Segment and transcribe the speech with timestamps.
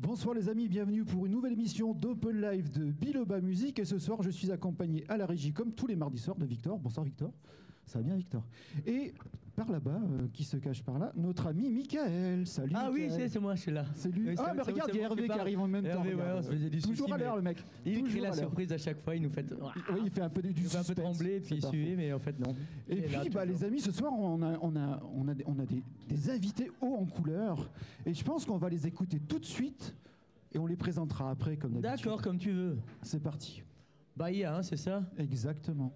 [0.00, 3.80] Bonsoir les amis, bienvenue pour une nouvelle émission d'Open Live de Biloba Musique.
[3.80, 6.46] Et ce soir, je suis accompagné à la régie, comme tous les mardis soirs, de
[6.46, 6.78] Victor.
[6.78, 7.32] Bonsoir Victor.
[7.88, 8.42] Ça va bien Victor.
[8.86, 9.12] Et
[9.56, 12.46] par là-bas, euh, qui se cache par là, notre ami Michael.
[12.46, 12.72] Salut.
[12.76, 13.20] Ah oui, Michael.
[13.20, 13.84] c'est c'est moi, je suis là.
[13.96, 14.28] C'est lui.
[14.28, 15.88] Oui, ah, mais regarde, il y a Hervé qui arrive en même temps.
[16.04, 17.64] Hervé, ouais, on se faisait du Toujours souci, à l'air, mais le mec.
[17.84, 19.46] Il crée la surprise à chaque fois, il nous fait,
[19.92, 21.76] Oui, il fait un peu du il fait un peu trembler, puis parfait.
[21.76, 22.54] suer, mais en fait non.
[22.88, 25.44] Et Il puis, bah, les amis, ce soir, on a, on a, on a, des-
[25.46, 27.68] on a des, des invités hauts en couleur.
[28.06, 29.94] Et je pense qu'on va les écouter tout de suite.
[30.52, 32.04] Et on les présentera après, comme d'habitude.
[32.06, 32.78] D'accord, comme tu veux.
[33.02, 33.62] C'est parti.
[34.16, 35.02] Bahia, hein, c'est ça?
[35.18, 35.92] Exactement.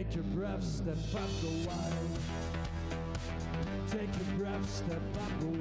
[0.00, 1.92] Take your breath, step up a while.
[3.90, 5.59] Take your breath, step up a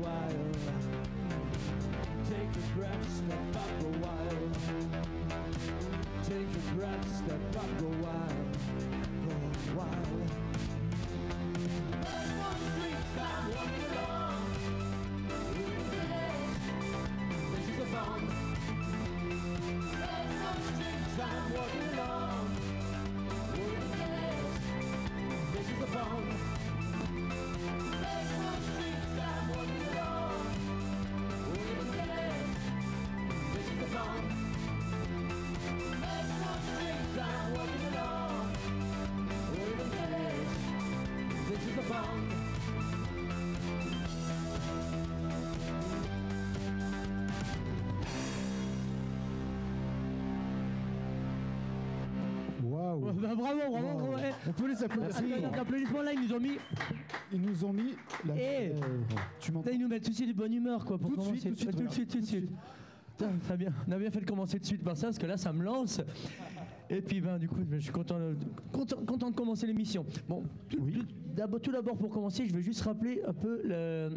[53.40, 54.16] bravo, bravo, bravo.
[54.20, 55.38] Eh, On peut les applaudir.
[55.38, 56.58] attends, L'applaudissement là, ils nous ont mis.
[57.34, 57.94] Ils nous ont mis
[58.26, 58.40] la Eh.
[58.40, 58.86] chèvre.
[59.40, 61.16] Tu m'entends Là, ils nous mettent tout de suite de bonne humeur, quoi, pour Tout
[61.18, 61.40] de commencer.
[61.40, 62.50] suite, tout de suite, tout de suite, tout de Tout suite.
[63.18, 65.18] Putain, ça a bien, on a bien fait de commencer de suite par ça, parce
[65.18, 66.02] que là, ça me lance.
[66.90, 68.36] Et puis, ben, du coup, je suis content de,
[68.72, 70.06] content, content de commencer l'émission.
[70.28, 70.94] Bon, tout, Oui.
[70.94, 74.10] tout d'abord, tout d'abord, pour commencer, je vais juste rappeler un peu le,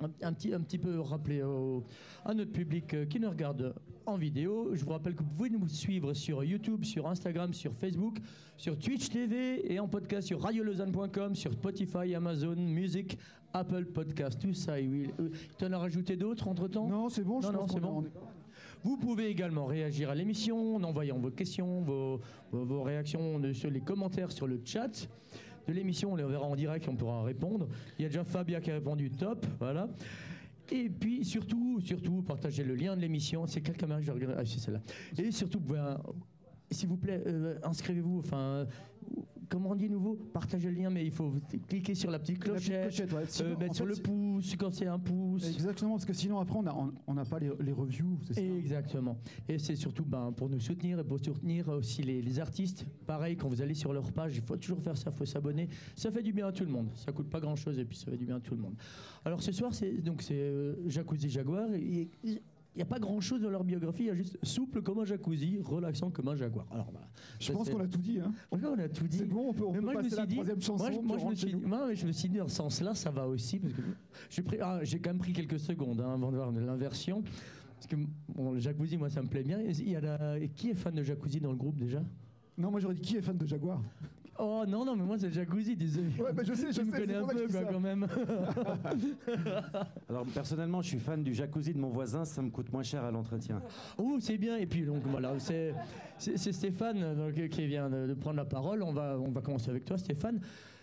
[0.00, 1.84] un, un petit, un petit peu rappeler au-
[2.24, 3.74] à notre public euh, qui nous regarde
[4.06, 4.70] en vidéo.
[4.74, 8.18] Je vous rappelle que vous pouvez nous suivre sur YouTube, sur Instagram, sur Facebook,
[8.56, 13.18] sur Twitch TV et en podcast sur radiolausanne.com, sur Spotify, Amazon Music,
[13.52, 14.80] Apple Podcast, tout ça.
[14.80, 15.10] Il
[15.58, 17.98] t'en as rajouté d'autres entre temps Non, c'est bon, je Non, pense non, c'est bon.
[17.98, 18.10] on est-
[18.82, 22.20] Vous pouvez également réagir à l'émission en envoyant vos questions, vos,
[22.50, 25.08] vos- vos réactions sur les commentaires sur le chat
[25.72, 26.12] l'émission.
[26.12, 27.68] On les verra en direct on pourra répondre.
[27.98, 29.88] Il y a déjà Fabia qui a répondu top, voilà.
[30.72, 33.46] Et puis surtout, surtout, partagez le lien de l'émission.
[33.46, 34.80] C'est quelle caméra je regarde Ah, c'est celle-là.
[35.18, 35.96] Et surtout, euh,
[36.70, 38.20] s'il vous plaît, euh, inscrivez-vous.
[38.20, 38.66] Enfin,
[39.50, 41.34] comment on dit nouveau Partager le lien, mais il faut
[41.68, 43.24] cliquer sur la petite La petite clochette, ouais.
[43.42, 45.46] euh, mettre sur fait, le pouce quand c'est un pouce.
[45.46, 46.58] Exactement, parce que sinon après
[47.06, 49.18] on n'a pas les, les reviews, ça Exactement.
[49.48, 52.86] Et c'est surtout ben, pour nous soutenir et pour soutenir aussi les, les artistes.
[53.06, 55.68] Pareil, quand vous allez sur leur page, il faut toujours faire ça, il faut s'abonner.
[55.96, 56.88] Ça fait du bien à tout le monde.
[56.94, 58.74] Ça coûte pas grand-chose et puis ça fait du bien à tout le monde.
[59.24, 61.68] Alors ce soir, c'est donc c'est euh, Jacuzzi Jaguar.
[61.74, 62.40] et- et
[62.74, 65.04] Il n'y a pas grand-chose dans leur biographie, il y a juste souple comme un
[65.04, 66.66] jacuzzi, relaxant comme un jaguar.
[66.70, 67.08] Alors voilà.
[67.40, 68.20] Je pense qu'on a tout dit.
[68.20, 68.32] Hein.
[68.52, 69.18] Ouais, on a tout dit.
[69.18, 70.84] C'est bon, on peut, on Mais peut moi, je me suis la dit, troisième chanson.
[71.02, 71.66] moi, je, moi, me suis, chez nous.
[71.66, 73.58] moi, je me suis dit dans ce sens-là, ça va aussi.
[73.58, 73.82] Parce que
[74.30, 77.22] j'ai pris- ah, j'ai quand même pris quelques secondes hein, avant de voir l'inversion.
[77.74, 77.96] Parce que
[78.28, 79.58] bon, le jacuzzi, moi, ça me plaît bien.
[79.60, 82.02] Il y a la- qui est fan de jacuzzi dans le groupe déjà?
[82.56, 83.82] Non, moi j'aurais dit qui est fan de Jaguar?
[84.42, 86.08] Oh non, non, mais moi, c'est le jacuzzi, désolé.
[86.18, 88.06] Ouais, bah, je sais, je tu me connais un peu, quoi, quand même.
[90.08, 93.04] Alors personnellement, je suis fan du jacuzzi de mon voisin, ça me coûte moins cher
[93.04, 93.60] à l'entretien.
[93.98, 94.56] Oh, c'est bien.
[94.56, 95.74] Et puis, donc, voilà, c'est
[96.18, 98.82] Stéphane euh, donc, qui vient de, de prendre la parole.
[98.82, 100.40] On va, on va commencer avec toi, Stéphane.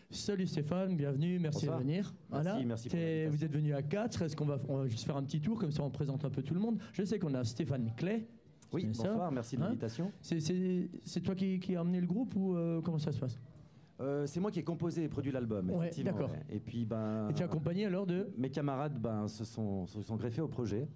[0.10, 1.80] Salut Stéphane, bienvenue, merci Bonsoir.
[1.80, 2.14] de venir.
[2.32, 2.98] Merci, merci pour.
[2.98, 5.60] Vous êtes venu à 4, est-ce qu'on va, on va juste faire un petit tour,
[5.60, 6.80] comme ça on présente un peu tout le monde.
[6.94, 8.26] Je sais qu'on a Stéphane Clay.
[8.74, 10.12] Oui, bonsoir, merci de Hein l'invitation.
[10.22, 13.38] C'est- toi qui, qui as amené le groupe ou euh, comment ça se passe?
[14.00, 16.30] Euh, c'est moi qui ai composé et produit l'album, Ouais, d'accord.
[16.30, 16.44] ouais.
[16.50, 18.30] Et puis, ben, Et tu es accompagné alors de...
[18.38, 20.88] mes camarades ben, se, sont, se sont greffés au projet.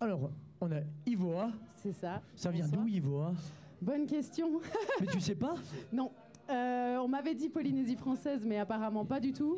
[0.00, 0.30] Alors,
[0.60, 1.50] on a Ivoa.
[1.76, 2.20] C'est ça.
[2.36, 3.32] Ça vient d'où Ivoa?
[3.80, 4.60] Bonne question.
[5.00, 5.54] Mais tu sais pas?
[5.92, 6.10] Non.
[6.50, 9.56] Euh, on m'avait dit Polynésie française, mais apparemment pas du tout.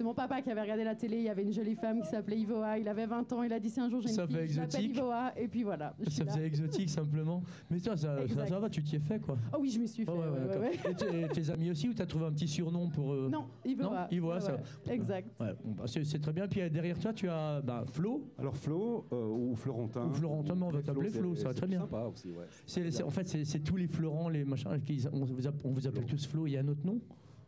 [0.00, 1.18] C'est mon papa qui avait regardé la télé.
[1.18, 2.78] Il y avait une jolie femme qui s'appelait Ivoa.
[2.78, 3.42] Il avait 20 ans.
[3.42, 4.80] Il a dit si un jour j'ai une Ça fille, je.
[4.80, 5.38] Ivoa.
[5.38, 5.94] Et puis voilà.
[6.08, 6.32] Ça là.
[6.32, 7.42] faisait exotique simplement.
[7.70, 9.36] Mais toi, ça, ça, ça va, tu t'y es fait quoi.
[9.52, 10.10] Oh oui, je me suis fait.
[10.10, 10.62] Ah ouais, ouais, ouais, d'accord.
[10.62, 11.24] ouais, ouais.
[11.26, 13.12] Et tes, amis aussi ou t'as trouvé un petit surnom pour...
[13.12, 13.84] euh, Non, Ivoa.
[13.84, 14.94] Non, Ivoa, Ouais, ça- ouais.
[14.94, 15.38] Exact.
[15.38, 16.48] Ouais, bon, bah, c'est très bien.
[16.48, 18.24] Puis euh, derrière toi, tu as bah, Flo.
[18.38, 20.06] Alors Flo euh, ou Florentin.
[20.06, 21.80] Ou Florentin, mais on va t'appeler Flo, ça va c'est très bien.
[21.80, 23.02] sympa aussi, ouais.
[23.04, 24.70] En fait, c'est tous les Florents, les machins.
[25.12, 26.46] on vous appelle tous Flo.
[26.46, 27.02] Il y a un autre nom?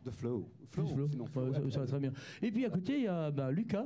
[0.05, 0.45] De Flo.
[0.71, 1.07] Plus Flo.
[1.11, 2.11] sinon Flo, Ouais, ça, va très bien.
[2.41, 3.85] Et puis à côté, il y a bah, Lucas.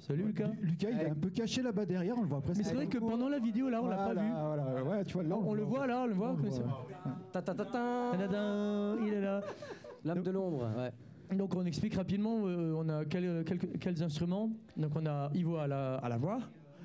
[0.00, 0.46] Salut Lucas.
[0.46, 2.58] Lu- Lucas, il est un peu caché là-bas derrière, on le voit presque.
[2.58, 4.20] Mais c'est vrai que pendant la vidéo, là, on l'a pas vu.
[4.30, 6.30] Voilà, ouais, tu vois, là, On, le voit là, on le voit.
[6.30, 6.62] On le comme ça.
[6.62, 6.86] voit.
[7.32, 9.40] Ta ta ta ta Tadadam, il est là.
[10.04, 11.36] L'âme de l'ombre, ouais.
[11.36, 14.50] Donc on explique rapidement, euh, on a quel- quel- quels instruments.
[14.76, 16.38] Donc on a Ivo à la, à la voix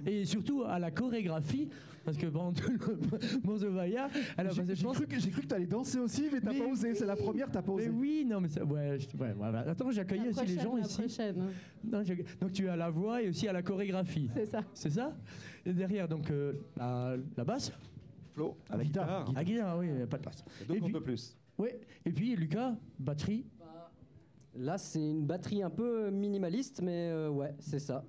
[0.05, 1.69] et surtout à la chorégraphie,
[2.03, 4.97] parce que pendant tout le Mozovaya, elle a passé, je j'ai pense...
[4.97, 6.95] cru que, j'ai cru que t'allais danser aussi, mais t'as Mais- pas osé.
[6.95, 7.89] C'est la première, t'as pas Mais osé.
[7.89, 9.59] oui, non, mais ça, ouais, je- ouais, voilà.
[9.61, 10.99] Attends, j'accueille La aussi les gens la ici.
[11.01, 11.49] prochaine.
[11.83, 14.29] Non, j'ai- donc tu à la voix et aussi à la chorégraphie.
[14.33, 14.61] C'est ça.
[14.73, 15.15] C'est ça?
[15.65, 17.71] Et derrière, donc euh, la, la basse?
[18.33, 19.25] Flo, à la Guitare, guitare.
[19.25, 19.33] guitare.
[19.37, 20.43] Ah, guitare, oui, pas de basse.
[20.67, 21.37] Deux de plus.
[21.57, 21.79] Ouais.
[22.05, 23.45] Et puis Lucas, batterie?
[24.55, 28.03] Là, c'est une batterie un peu minimaliste, mais euh, ouais, c'est ça.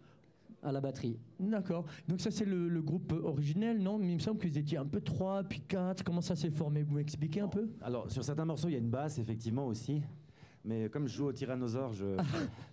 [0.64, 1.18] À la batterie.
[1.38, 1.84] D'accord.
[2.08, 3.98] Donc ça c'est le, le groupe originel, non?
[3.98, 6.02] Mais il me semble que vous étiez un peu trois, puis quatre.
[6.02, 6.82] Comment ça s'est formé?
[6.82, 7.68] Vous m'expliquez un peu?
[7.82, 10.00] Alors, sur certains morceaux, il y a une basse, effectivement, aussi.
[10.64, 12.06] Mais comme je joue au tyrannosaure, je,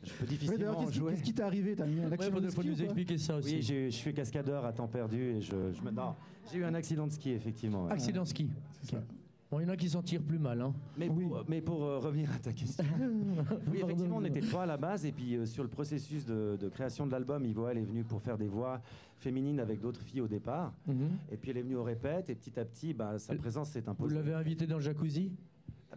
[0.04, 1.12] je peux Ouais, difficilement jouer.
[1.12, 2.84] qu'est-ce qui t'est arrivé T'as mis un Ouais, accident faut, de faut ski ou nous
[2.84, 3.56] expliquer ça aussi.
[3.56, 5.92] Oui, j'ai- je suis cascadeur à temps perdu et je, je me...
[5.92, 6.16] Non,
[6.50, 7.84] j'ai eu un accident de ski, effectivement.
[7.88, 7.92] ouais.
[7.92, 8.50] Accident ski.
[8.84, 9.04] C'est ça.
[9.51, 10.62] Bon, il y en a qui s'en tirent plus mal.
[10.62, 10.74] Hein.
[10.98, 11.25] Mais Oui.
[11.25, 12.86] pour, mais pour euh, revenir à ta question,
[13.69, 16.57] oui, effectivement, on était trois à la base, et puis euh, sur le processus de,
[16.59, 18.80] de création de l'album, Ivo, elle est venue pour faire des voix
[19.18, 21.09] féminines avec d'autres filles au départ, Mhm.
[21.31, 23.81] et puis elle est venue au répète, et petit à petit, bah, sa présence s'est
[23.81, 24.15] Vous imposée.
[24.15, 25.31] l'avez invité dans le jacuzzi?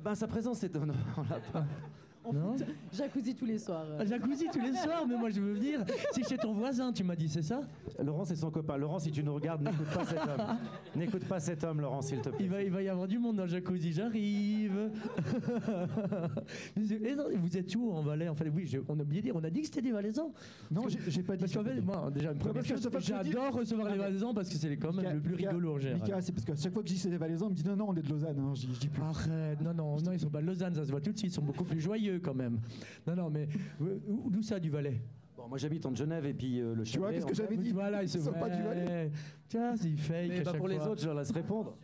[0.02, 0.64] Ben, sa présence.
[0.74, 1.64] Non, on l'a pas.
[2.32, 2.56] Non
[2.92, 3.86] jacuzzi tous les soirs.
[3.98, 5.84] Un jacuzzi tous les soirs, mais moi je veux venir.
[6.12, 7.60] C'est chez ton voisin, tu m'as dit, c'est ça?
[8.02, 8.76] Laurent, c'est son copain.
[8.76, 10.56] Laurent, si tu nous regardes, n'écoute pas cet homme.
[10.96, 12.38] N'écoute pas cet homme, Laurent, s'il te plaît.
[12.44, 14.90] il va, il va y avoir du monde dans le jacuzzi, j'arrive.
[16.76, 18.28] Et non, vous êtes où en Valais?
[18.28, 19.92] En fait, oui, je- on a oublié de dire, on a dit que c'était des
[19.92, 20.32] Valaisans.
[20.70, 21.40] Non, j'ai pas dit.
[21.42, 24.48] Parce qu'en fait, moi, déjà, une première que chose, que j'adore recevoir les Valaisans parce
[24.48, 26.02] que c'est quand même le plus Mika- rigolo en général.
[26.02, 27.64] Mika, c'est parce que chaque fois que je dis c'est des Valaisans, on me dit
[27.66, 28.38] non, non, on est de Lausanne.
[28.38, 28.52] hein.
[28.54, 29.02] Je dis- je dis plus.
[29.02, 31.30] Arrête, non, non, non, ils sont pas de Lausanne, ça se voit tout de suite,
[31.32, 32.60] ils sont beaucoup plus joyeux quand même.
[33.06, 33.48] Non, non, mais
[33.82, 35.00] euh, où- d'où ça du Valais?
[35.36, 37.56] Bon, moi, j'habite en Genève, et puis euh, le Tu vois, qu'est-ce que on- j'avais
[37.56, 37.72] dit?
[37.72, 39.10] Voilà, ils, se Ils sont pas du Valais.
[39.48, 40.28] Tiens, c'est fake.
[40.28, 41.76] Mais à bah, pour les autres, je leur laisse répondre.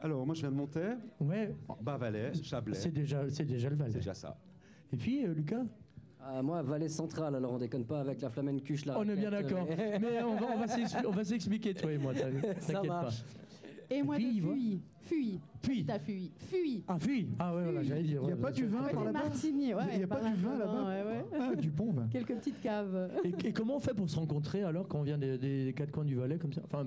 [0.00, 2.74] Alors, moi, je viens de Monterre, Ouais, Bas-Valais, Chablais.
[2.76, 3.94] c'est déjà, c'est déjà le C'est Valais.
[3.94, 4.36] déjà ça.
[4.92, 5.64] Et puis, euh, Lucas?
[6.20, 8.96] Ah, moi, Valais centrale, alors on déconne pas avec la flamencuche là.
[8.98, 9.66] On est bien d'accord.
[10.00, 13.08] Mais on va, on va s'expli- on va s'expliquer, toi et moi, t'inquiète Ça pas.
[13.90, 14.80] Et moi puis, de Ivoa Fuy.
[15.00, 15.40] Fuy.
[15.62, 16.30] Puis, T'as Fuy.
[16.36, 16.84] Fuy.
[16.86, 18.20] ah, puis, ah ouais, voilà, j'allais dire.
[18.24, 19.30] Il y a pas du vin par là-bas ouais.
[19.44, 21.24] Il y a- il y a pas du vin là-bas, ouais, ouais.
[21.40, 22.02] Ah, du pont, va.
[22.10, 23.10] Quelques petites caves.
[23.24, 25.90] Et, et comment on fait pour se rencontrer alors quand on vient des, des quatre
[25.90, 26.60] coins du Valais comme ça?
[26.64, 26.86] Enfin,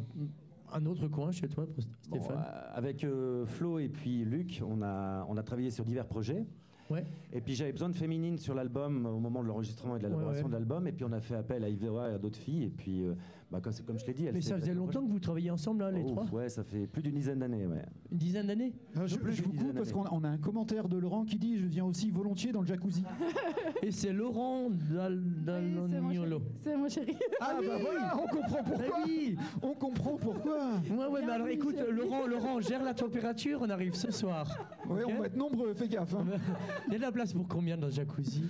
[0.73, 1.81] un autre coin chez toi, Bon,
[2.19, 6.05] Stéphane euh, avec euh, Flo et puis Luc, on a, on a travaillé sur divers
[6.05, 6.45] projets.
[6.89, 7.03] Ouais.
[7.33, 10.39] Et puis j'avais besoin de féminines sur l'album au moment de l'enregistrement et de l'élaboration
[10.41, 10.49] Ouais, ouais.
[10.49, 10.87] de l'album.
[10.87, 12.63] Et puis on a fait appel à Ivera et à d'autres filles.
[12.65, 13.13] Et puis euh,
[13.51, 15.81] Bah, comme, comme je l'ai dit, elle Mais ça faisait longtemps que vous travailliez ensemble,
[15.81, 17.83] là, les trois Ouais, ça fait plus d'une dizaine d'années, ouais.
[18.09, 20.87] Une dizaine d'années Ah, je, plus je vous coupe parce qu'on on a un commentaire
[20.87, 23.03] de Laurent qui dit Je viens aussi volontiers dans le jacuzzi.
[23.83, 25.31] Et c'est Laurent Dal Oui,
[25.89, 26.41] c'est mon Dall'Ognolo.
[26.87, 27.17] chéri.
[27.41, 30.57] Ah, bah voilà, on comprend pourquoi Eh oui On comprend pourquoi
[30.89, 31.75] Ouais, ouais, mais alors Bienvenue, écoute.
[31.91, 34.47] Laurent, Laurent, gère la température, on arrive ce soir.
[34.89, 35.11] Ouais, Ok.
[35.13, 36.15] on va être nombreux, fais gaffe.
[36.15, 36.25] hein.
[36.87, 38.43] Il y a de la place pour combien dans le jacuzzi?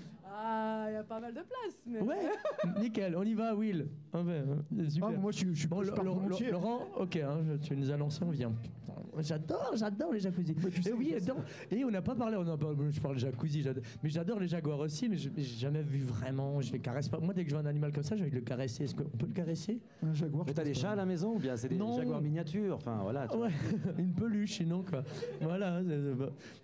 [1.01, 1.81] A pas mal de place.
[1.85, 1.99] Mais...
[2.01, 2.15] Ouais,
[2.79, 3.87] nickel, on y va, Will.
[4.13, 5.09] Ah ouais, hein, super.
[5.09, 5.91] Ah, moi, je, suis- je suis Bon, je
[6.51, 8.51] Laurent, ok, hein, je- tu nous as lancé, on vient.
[9.19, 10.55] J'adore, j'adore les jacuzzis.
[10.87, 11.43] et oui, j'adore.
[11.69, 14.39] Et on n'a pas parlé, on a pas, je parle de jacuzzi, j'adore- mais j'adore
[14.39, 17.19] les jaguars aussi, mais je n'ai jamais vu vraiment, je les caresse pas.
[17.19, 18.85] Moi, dès que je vois un animal comme ça, j'ai envie de le caresser.
[18.85, 19.79] Est-ce qu'on peut le caresser?
[20.03, 20.45] Un jaguar.
[20.47, 21.97] Mais t'as des chats à la maison ou bien c'est des Non.
[21.97, 22.75] jaguars miniatures?
[22.75, 23.27] Enfin voilà.
[23.27, 23.37] tu.
[23.37, 23.49] Ouais,
[23.97, 25.03] une peluche sinon quoi.
[25.41, 25.81] Voilà.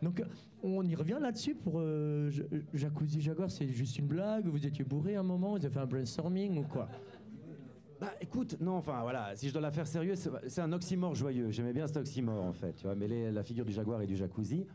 [0.02, 0.26] Donc euh,
[0.70, 2.44] on y revient là-dessus pour euh, Ja-
[2.74, 4.46] Jacuzzi Jaguar, c'est juste une blague.
[4.48, 6.88] Vous étiez bourré un moment, vous avez fait un brainstorming ou quoi?
[8.00, 11.50] Bah écoute, non, enfin voilà, si je dois la faire sérieux, c'est un oxymore joyeux.
[11.50, 14.16] J'aimais bien cet oxymore en fait, tu vois, mêler la figure du jaguar et du
[14.16, 14.66] jacuzzi.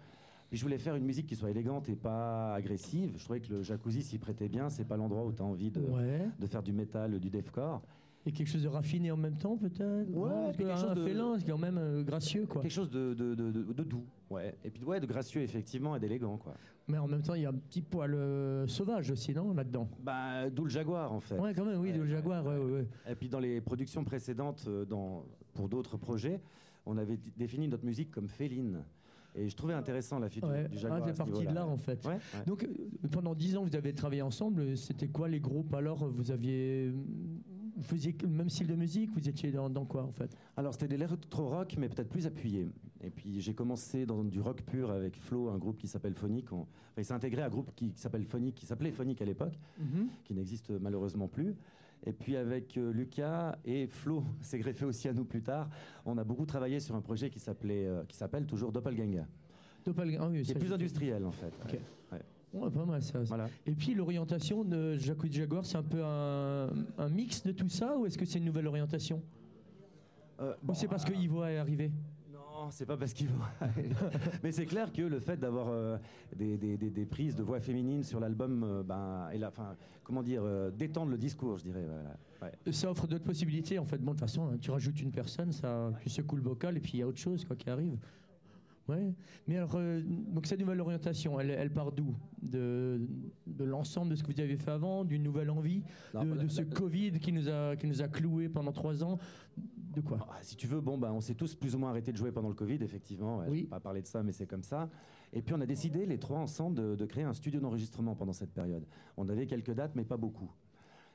[0.49, 3.14] Puis je voulais faire une musique qui soit élégante et pas agressive.
[3.16, 4.68] Je trouvais que le jacuzzi s'y prêtait bien.
[4.68, 6.28] C'est pas l'endroit où tu as envie de, Ouais.
[6.38, 7.80] de faire du métal, du deathcore.
[8.24, 11.50] Et quelque chose de raffiné en même temps peut-être Ouais, quelque chose de- félin, c'est
[11.50, 12.62] quand même euh, gracieux quoi.
[12.62, 14.54] Quelque chose de, de, de- doux, ouais.
[14.64, 16.54] Et puis ouais, de gracieux effectivement et d'élégant quoi.
[16.86, 19.88] Mais en même temps, il y a un petit poil euh, sauvage aussi, non là-dedans
[20.02, 21.36] Bah d'où le jaguar en fait.
[21.38, 22.44] Ouais, quand même, oui, Ouais, le jaguar.
[22.46, 22.86] ouais.
[23.08, 25.24] Et puis dans les productions précédentes, euh, dans,
[25.54, 26.40] pour d'autres projets,
[26.86, 28.84] on avait défini notre musique comme féline.
[29.34, 30.68] Et je trouvais intéressant la figure Ouais.
[30.68, 31.00] du jaguar.
[31.02, 32.04] Ah, c'est ce parti de là en fait.
[32.06, 32.44] Ouais, ouais.
[32.46, 32.68] Donc euh,
[33.10, 34.76] pendant dix ans, vous avez travaillé ensemble.
[34.76, 36.92] C'était quoi les groupes alors Vous aviez,
[37.82, 40.36] vous faisiez le même style de musique Vous étiez dans, dans quoi en fait?
[40.56, 42.68] Alors c'était de l'électro-rock, mais peut-être plus appuyé.
[43.02, 46.52] Et puis j'ai commencé dans du rock pur avec Flo, un groupe qui s'appelle Phonique.
[46.52, 46.60] On...
[46.60, 49.24] enfin, il s'est intégré à un groupe qui, qui s'appelle Phonique, qui s'appelait Phonique à
[49.24, 49.58] l'époque,
[50.24, 51.56] qui n'existe malheureusement plus.
[52.04, 55.68] Et puis avec euh, Lucas et Flo s'est greffé aussi à nous plus tard.
[56.04, 59.24] On a beaucoup travaillé sur un projet qui s'appelait, euh, qui s'appelle toujours Doppelganger,
[59.84, 61.52] Doppelganger, ah oui, qui est ça, plus industriel en fait.
[61.64, 61.72] Ok.
[61.72, 61.80] Ouais.
[62.12, 62.22] Ouais,
[62.52, 63.21] pas mal ça.
[63.25, 63.49] Voilà.
[63.66, 66.68] Et puis l'orientation de Jacuzzi Jaguar, c'est un peu un,
[66.99, 69.23] un mix de tout ça ou est-ce que c'est une nouvelle orientation?
[70.40, 71.90] Euh, Ou c'est parce euh, que Ivo est arrivé?
[72.32, 73.28] Non, c'est pas parce qu'il.
[74.42, 75.99] Mais c'est clair que le fait d'avoir euh,
[76.37, 79.52] des, des- des- des prises de voix féminines sur l'album, euh, ben, et la,
[80.02, 81.85] comment dire, euh, détendre le discours, je dirais.
[81.87, 82.16] voilà.
[82.66, 82.73] Ouais.
[82.73, 83.99] Ça offre d'autres possibilités en fait.
[83.99, 86.80] Bon, de toute façon, hein, tu rajoutes une personne, ça, tu secoues le bocal et
[86.80, 87.97] puis il y a autre chose quoi qui arrive.
[88.88, 89.14] Ouais.
[89.46, 92.14] Mais alors, euh, donc cette nouvelle orientation, elle, elle part d'où?
[92.42, 93.00] De,
[93.46, 96.36] de l'ensemble de ce que vous avez fait avant, d'une nouvelle envie, Non, de, bah,
[96.36, 99.18] de la- ce la- Covid qui nous a qui nous a cloué pendant trois ans?
[99.56, 100.18] De quoi?
[100.30, 102.48] Ah, si tu veux, bon, on s'est tous plus ou moins arrêté de jouer pendant
[102.48, 103.38] le Covid, effectivement.
[103.38, 103.58] Ouais, Oui.
[103.58, 104.88] Je vais pas parler de ça, mais c'est comme ça.
[105.32, 108.32] Et puis on a décidé, les trois ensemble, de, de créer un studio d'enregistrement pendant
[108.32, 108.84] cette période.
[109.16, 110.50] On avait quelques dates, mais pas beaucoup.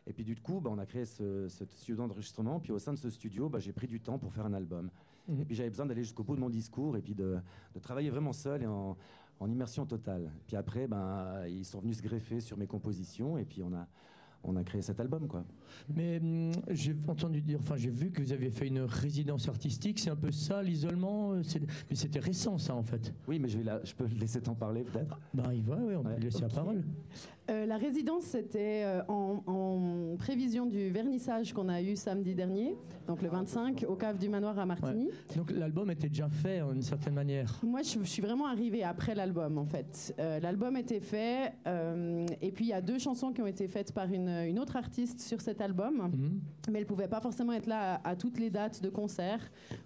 [0.05, 2.59] Et puis du coup, on a créé ce, ce studio d'enregistrement.
[2.61, 4.89] Puis au sein de ce studio, j'ai pris du temps pour faire un album.
[5.27, 5.41] Mhm.
[5.41, 7.37] Et puis j'avais besoin d'aller jusqu'au bout de mon discours et puis de,
[7.75, 8.95] de travailler vraiment seul et en,
[9.39, 10.31] en immersion totale.
[10.47, 13.87] Puis après, ben, ils sont venus se greffer sur mes compositions et puis on a,
[14.43, 15.27] on a créé cet album.
[15.27, 15.43] quoi.
[15.93, 19.99] Mais hum, j'ai entendu dire, enfin j'ai vu que vous aviez fait une résidence artistique,
[19.99, 21.41] c'est un peu ça l'isolement, euh,
[21.89, 23.13] mais c'était récent ça en fait.
[23.27, 25.95] Oui, mais je, vais la- je peux laisser t'en parler peut-être Bah il va, oui,
[25.95, 26.15] on peut Ouais.
[26.17, 26.83] lui laisser la parole.
[27.49, 32.75] Euh, la résidence, c'était euh, en, en prévision du vernissage qu'on a eu samedi dernier,
[33.07, 35.09] donc le 25, au cave du manoir à Martigny.
[35.35, 37.57] Donc l'album était déjà fait d'une certaine manière.
[37.63, 40.13] Moi, je, je suis vraiment arrivée après l'album, en fait.
[40.19, 41.53] Euh, l'album était fait,
[42.41, 44.75] et puis il y a deux chansons qui ont été faites par une, une autre
[44.75, 46.39] artiste sur cet album, Mhm.
[46.71, 49.39] mais elle pouvait pas forcément être là à, à toutes les dates de concert.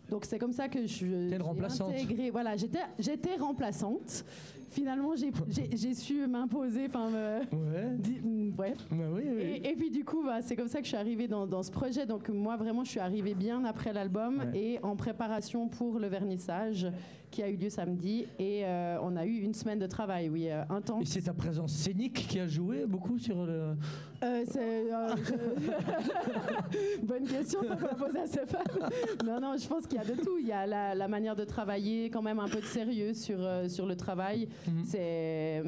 [0.10, 1.94] Donc c'est comme ça que je une j'ai remplaçante.
[1.94, 2.32] intégré.
[2.32, 4.25] Voilà, j'étais remplaçante.
[4.71, 6.85] Finalement, j'ai- su m'imposer.
[6.87, 7.09] Enfin,
[7.51, 7.87] Ouais.
[8.23, 8.73] mm, ouais.
[8.89, 9.41] Bah oui, oui.
[9.63, 11.61] Et, et puis du coup, bah, c'est comme ça que je suis arrivée dans, dans
[11.61, 12.05] ce projet.
[12.05, 14.57] Donc moi, vraiment, je suis arrivée bien après l'album Ouais.
[14.59, 16.87] et en préparation pour le vernissage
[17.31, 18.25] qui a eu lieu samedi.
[18.39, 21.07] Et euh, on a eu une semaine de travail, oui, euh, Et intense.
[21.07, 23.75] c'est ta présence scénique qui a joué beaucoup sur le.
[24.23, 28.61] Euh, euh, je- Bonne question, ça la poser à Stéphane.
[29.25, 30.37] Non, non, je pense qu'il y a de tout.
[30.39, 33.39] Il y a la, la manière de travailler, quand même un peu de sérieux sur,
[33.69, 34.47] sur le travail.
[34.68, 34.84] Mhm.
[34.86, 35.63] C'est...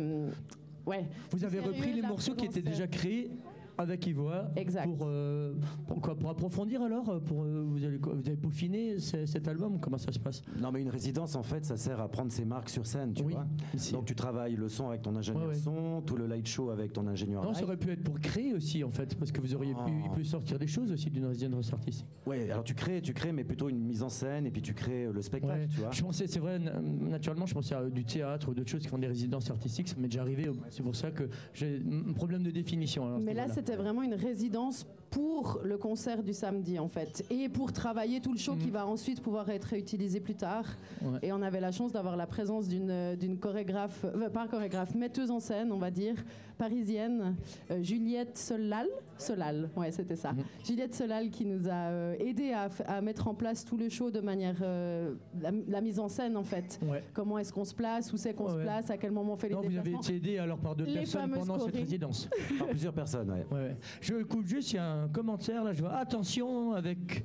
[0.86, 1.06] ouais.
[1.32, 3.30] Vous avez repris les morceaux qui étaient déjà créés
[3.78, 4.50] avec Ivoire.
[4.56, 4.86] Exact.
[4.86, 5.54] Pour, euh,
[5.88, 9.80] pour quoi Pour approfondir alors pour, euh, vous, allez, vous avez peaufiné ce- cet album
[9.80, 10.42] Comment ça se passe?
[10.62, 13.24] Non, mais une résidence, en fait, ça sert à prendre ses marques sur scène, tu
[13.24, 13.46] Oui, vois.
[13.74, 13.94] ici.
[13.94, 15.56] Donc tu travailles le son avec ton ingénieur Ouais, ouais.
[15.56, 17.58] son, tout le light show avec ton ingénieur Non, live.
[17.60, 20.12] ça aurait pu être pour créer aussi en fait, parce que vous auriez pu, il
[20.12, 22.06] peut sortir des choses aussi d'une résidence artistique.
[22.26, 24.74] Ouais, alors tu crées, tu crées, mais plutôt une mise en scène et puis tu
[24.74, 25.68] crées euh, le spectacle, Ouais.
[25.68, 25.92] tu vois.
[25.92, 28.88] Je pensais, c'est vrai, na- naturellement, je pensais à du théâtre ou d'autres choses qui
[28.88, 29.88] font des résidences artistiques.
[29.90, 30.50] Ça m'est déjà arrivé.
[30.70, 33.06] C'est pour ça que j'ai un problème de définition.
[33.06, 33.54] alors, Mais là, niveau-là.
[33.66, 38.32] C'était vraiment une résidence pour le concert du samedi en fait et pour travailler tout
[38.32, 40.66] le show qui va ensuite pouvoir être réutilisé plus tard.
[41.04, 41.20] Ouais.
[41.22, 44.96] Et on avait la chance d'avoir la présence d'une euh, d'une chorégraphe, euh, pas chorégraphe,
[44.96, 46.16] metteuse en scène, on va dire,
[46.58, 47.36] parisienne,
[47.70, 48.88] euh, Juliette Solal.
[49.20, 50.34] Solal, ouais, c'était ça.
[50.66, 54.10] Juliette Solal qui nous a euh, aidé à, à mettre en place tout le show
[54.10, 54.56] de manière.
[54.64, 56.80] euh, la, la mise en scène en fait.
[56.84, 57.04] Ouais.
[57.14, 58.64] Comment est-ce qu'on se place, où c'est qu'on se Ouais.
[58.64, 60.86] place, à quel moment on fait les Non, vous avez été aidé alors par deux
[60.86, 62.28] Les personnes fameuses pendant cette résidence.
[62.58, 63.46] Par plusieurs personnes, ouais.
[63.52, 63.76] Ouais, ouais.
[64.02, 67.24] Je coupe juste, il y a un commentaire là, je vois attention avec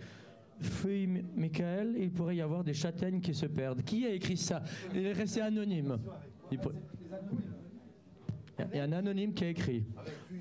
[0.60, 3.82] Feuille Michael, il pourrait y avoir des châtaignes qui se perdent.
[3.82, 4.62] Qui a écrit ça?
[4.94, 5.98] Il est resté anonyme.
[6.50, 6.58] Il
[8.74, 9.84] y a un anonyme qui a écrit.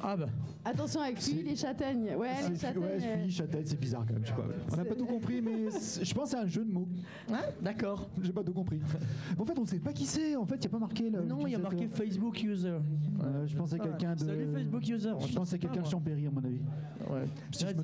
[0.01, 0.25] Ah bah,
[0.66, 2.10] Attention avec lui, C'est- les châtaignes.
[2.18, 2.82] Ouais, les châtaignes.
[2.84, 4.24] ouais, euh, châtaigne, c'est bizarre quand même.
[4.24, 4.44] Je sais pas.
[4.74, 6.88] On n'a pas tout compris, mais je pense que c'est un jeu de mots.
[7.32, 8.10] hein, d'accord.
[8.22, 8.80] J'ai pas tout compris.
[9.38, 10.36] En fait, on ne sait pas qui c'est.
[10.36, 11.22] En fait, il n'y a pas marqué là.
[11.22, 12.68] Non, il y a marqué Facebook user.
[13.24, 14.20] Euh, je pensais Ah, quelqu'un de.
[14.20, 15.12] Salut Facebook user.
[15.20, 16.60] Je pense que c'est quelqu'un de Chambéry, à mon avis.
[17.10, 17.24] Ouais.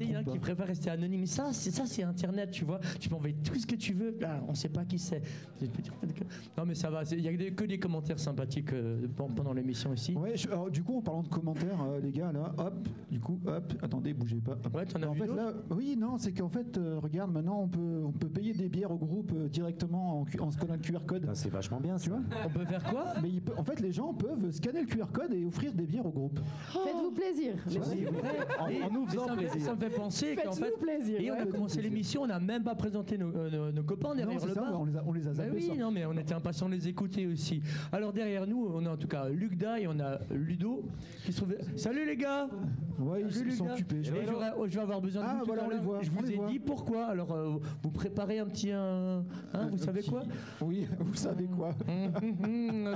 [0.01, 1.25] Il y en a qui préfèrent rester anonyme.
[1.25, 2.79] Ça, c'est ça, c'est Internet, tu vois.
[2.99, 4.15] Tu peux envoyer tout ce que tu veux.
[4.19, 5.21] Là, on ne sait pas qui c'est.
[6.57, 7.03] Non, mais ça va.
[7.11, 10.13] Il y a que des commentaires sympathiques euh, pen- pendant l'émission ici.
[10.15, 13.19] Ouais, je- alors, du coup, en parlant de commentaires, euh, les gars, là, hop, du
[13.19, 14.51] coup, hop, attendez, bougez pas.
[14.53, 14.75] hop.
[14.75, 17.61] Ouais, t'en as en vu fait, là, oui, non, c'est qu'en fait, euh, regarde, maintenant,
[17.61, 20.79] on peut, on peut payer des bières au groupe euh, directement en, en scannant le
[20.79, 21.29] QR code.
[21.33, 23.91] C'est vachement bien, Tu vois On peut faire quoi Mais il peut- en fait, les
[23.91, 26.39] gens peuvent scanner le QR code et offrir des bières au groupe.
[26.71, 27.53] Faites-vous plaisir.
[27.69, 27.85] les Ouais.
[27.85, 28.07] filles.
[28.59, 29.65] En, en nous faisant ça me fait- plaisir.
[29.69, 30.85] Ça me fait penser qu'en Faites-vous fait.
[30.85, 31.21] plaisir.
[31.21, 34.09] Et on a commencé l'émission, on n'a même pas présenté nos, euh, nos- nos copains
[34.09, 34.81] Non, derrière c'est le ça, bar.
[34.81, 35.75] on les a, on les a Bah oui, ça.
[35.75, 37.61] non, mais on était impatients de les écouter aussi.
[37.93, 40.83] Alors derrière nous, on a en tout cas Luc et on a Ludo
[41.23, 41.53] qui se trouve.
[41.75, 42.47] Salut les gars
[42.99, 43.73] Ouais, ils, Salut, ils sont les gars.
[43.75, 43.95] occupés.
[43.97, 44.11] Et je-
[44.55, 45.83] oh, je vais avoir besoin de Ah, vous tout voilà, à on les l'heure.
[45.83, 46.47] voit, Je on vous les ai voit.
[46.47, 47.05] dit pourquoi.
[47.07, 48.71] Alors euh, vous préparez un petit.
[48.71, 50.21] un- hein, vous savez quoi?
[50.61, 51.69] Oui, vous savez quoi?
[51.87, 52.93] Hum, hum, hum.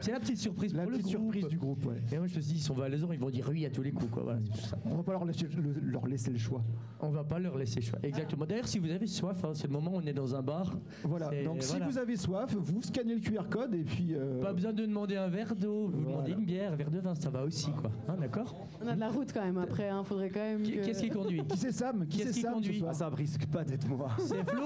[0.00, 1.32] C'est la petite surprise La pour le petite groupe.
[1.34, 1.96] surprise du groupe, ouais.
[2.12, 3.82] Et moi je me suis dit, ils sont valaisans, ils vont dire oui à tous
[3.82, 4.10] les coups.
[4.12, 4.22] Quoi.
[4.22, 4.78] Voilà, ça.
[4.86, 6.62] On va pas leur laisser le, leur laisser le choix.
[7.00, 7.98] On va pas leur laisser choix.
[8.04, 8.46] Exactement.
[8.46, 10.72] D'ailleurs, si vous avez soif, hein, c'est le moment où on est dans un bar.
[11.02, 14.14] Voilà, donc si vous avez soif, vous scannez le QR code et puis...
[14.14, 17.00] euh, Pas besoin de demander un verre d'eau, vous demandez une bière, un verre de
[17.00, 17.90] vin, ça va aussi, quoi.
[18.08, 19.88] Hein, D'accord On a de la route quand même après.
[19.88, 20.02] Hein.
[20.04, 20.62] Faudrait quand même.
[20.62, 21.42] Qui- que- Qu'est-ce qui conduit?
[21.44, 22.06] Qui c'est Sam?
[22.06, 22.82] Qui c'est qui Sam conduit?
[22.88, 24.08] Ah, ça risque pas d'être moi.
[24.18, 24.62] C'est Flo?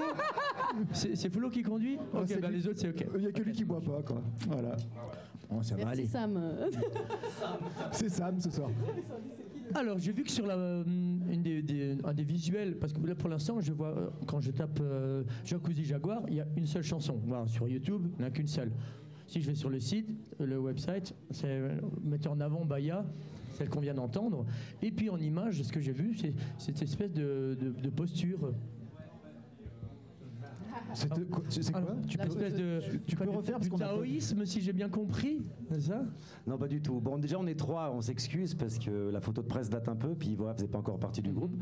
[0.92, 1.98] C'est c'est Flo qui conduit?
[2.14, 2.58] Ah, Ok, c'est bah lui.
[2.58, 3.06] les autres, c'est ok.
[3.14, 4.22] Il n'y a que lui qui boit pas, quoi.
[4.48, 4.76] Voilà.
[5.50, 6.08] Bon, ça va Merci aller.
[6.08, 6.40] Sam.
[7.92, 8.70] C'est Sam ce soir.
[9.74, 13.00] Alors, j'ai vu que sur la, euh, une des, des- un des visuels, parce que
[13.06, 16.46] là pour l'instant, je vois, euh, quand je tape euh, Jacuzzi Jaguar, il y a
[16.56, 17.20] une seule chanson.
[17.24, 18.72] Voilà, sur YouTube, il n'y en a qu'une seule.
[19.28, 20.08] Si je vais sur le site,
[20.40, 23.04] le website, c'est euh, mettez en avant Baya,
[23.60, 24.46] celle qu'on vient d'entendre.
[24.80, 28.52] Et puis en image, ce que j'ai vu, c'est cette espèce de, de- de posture.
[30.94, 35.42] C'est quoi, Tu peux, de, tu peux refaire parce du taoïsme, si j'ai bien compris,
[35.70, 36.02] c'est ça?
[36.46, 37.00] Non, pas du tout.
[37.00, 39.96] Bon, déjà, on est trois, on s'excuse parce que la photo de presse date un
[39.96, 41.54] peu, puis voilà, faisait pas encore partie du groupe.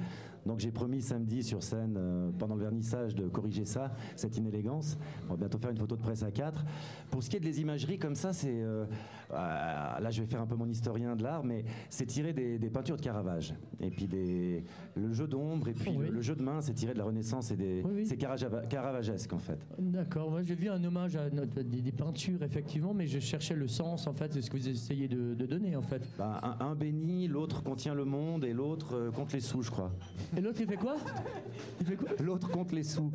[0.47, 4.97] Donc, j'ai promis samedi sur scène, euh, pendant le vernissage, de corriger ça, cette inélégance.
[5.27, 6.64] On va bientôt faire une photo de presse à quatre.
[7.11, 8.49] Pour ce qui est des imageries, comme ça, c'est.
[8.62, 8.85] euh,
[9.31, 12.59] euh, là, je vais faire un peu mon historien de l'art, mais c'est tiré des,
[12.59, 13.55] des peintures de Caravage.
[13.81, 14.64] Et puis des,
[14.97, 16.07] le jeu d'ombre, et puis Oui.
[16.07, 17.83] le, le jeu de main, c'est tiré de la Renaissance et des.
[17.85, 18.07] Oui, oui.
[18.07, 18.67] C'est Carajava-
[19.27, 19.59] caravagesque, en fait.
[19.79, 23.55] D'accord, moi j'ai vu un hommage à notre- des, des peintures effectivement, mais je cherchais
[23.55, 26.03] le sens en fait, c'est ce que vous essayez de, de donner en fait.
[26.19, 29.71] Bah, un, un bénit, l'autre contient le monde, et l'autre euh, compte les sous, je
[29.71, 29.93] crois.
[30.37, 30.97] Et l'autre il fait quoi?
[31.81, 32.09] Il fait quoi?
[32.21, 33.11] L'autre compte les sous.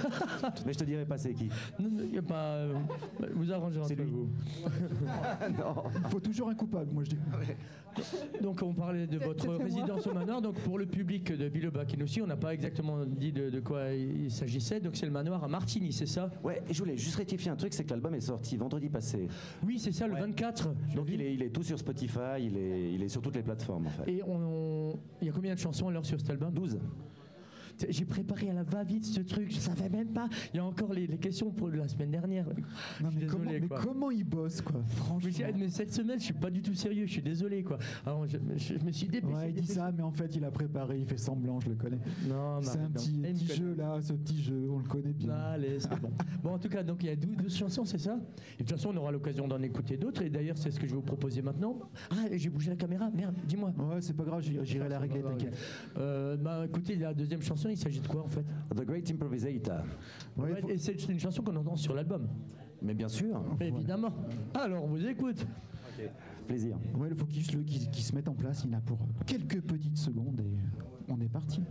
[0.66, 1.48] Mais je te dirai pas c'est qui.
[1.78, 2.54] Non, non, y a pas.
[2.56, 2.72] euh,
[3.34, 4.10] vous arrangez entre lui.
[4.10, 4.28] vous.
[6.04, 7.18] Il faut toujours un coupable, moi je dis.
[8.42, 10.42] Donc on parlait de votre résidence au manoir.
[10.42, 13.92] Donc pour le public de Bilobac aussi, on n'a pas exactement dit de, de quoi
[13.92, 14.80] il s'agissait.
[14.80, 16.30] Donc c'est le manoir à Martigny, c'est ça?
[16.42, 19.28] Ouais, et je voulais juste rectifier un truc, c'est que l'album est sorti vendredi passé.
[19.66, 20.20] Oui, c'est ça, le Ouais.
[20.20, 20.68] 24.
[20.88, 23.36] j'ai Donc il est, il est tout sur Spotify, il est, il est sur toutes
[23.36, 24.10] les plateformes en fait.
[24.10, 26.52] Et on- il y a combien de chansons alors sur cet album?
[26.52, 26.78] 12.
[27.88, 30.28] J'ai préparé à la va-vite ce truc, je savais même pas.
[30.52, 32.46] Il y a encore les, les questions pour la semaine dernière.
[33.02, 33.80] Non, mais, comment, mais quoi.
[33.82, 35.30] comment il bosse, quoi Franchement.
[35.58, 37.78] mais cette semaine, je suis pas du tout sérieux, je suis désolé quoi.
[38.06, 39.34] Alors je, je- je me suis dépêché.
[39.34, 41.74] Ouais, il dit ça, mais en fait, il a préparé, il fait semblant, je le
[41.74, 41.98] connais.
[42.28, 43.22] Non, C'est un petit,
[43.54, 45.32] jeu là, ce petit jeu, on le connaît bien.
[45.32, 46.10] Allez, c'est bon.
[46.42, 48.18] Bon, en tout cas, donc il y a 12, 12 chansons, c'est ça?
[48.58, 50.20] Et de toute façon, on aura l'occasion d'en écouter d'autres.
[50.22, 51.78] Et d'ailleurs, c'est ce que je vais vous proposer maintenant.
[52.10, 53.72] Ah, j'ai bougé la caméra, merde, dis-moi.
[53.78, 55.56] Ouais, c'est pas grave, j'irai j'irai la régler, t'inquiète.
[55.96, 59.82] Euh, bah écoutez, la deuxième chanson, il s'agit de quoi en fait The Great Improvisator.
[60.36, 62.28] Ouais, Ouais, faut- Et c'est une chanson qu'on entend sur l'album.
[62.82, 64.12] Mais bien sûr, Évidemment.
[64.54, 65.46] Alors, on vous écoute.
[66.46, 66.76] plaisir.
[66.98, 68.64] Ouais, il faut qu'il se, qu'il se mette en place.
[68.66, 71.62] Il en a pour quelques petites secondes et on est parti.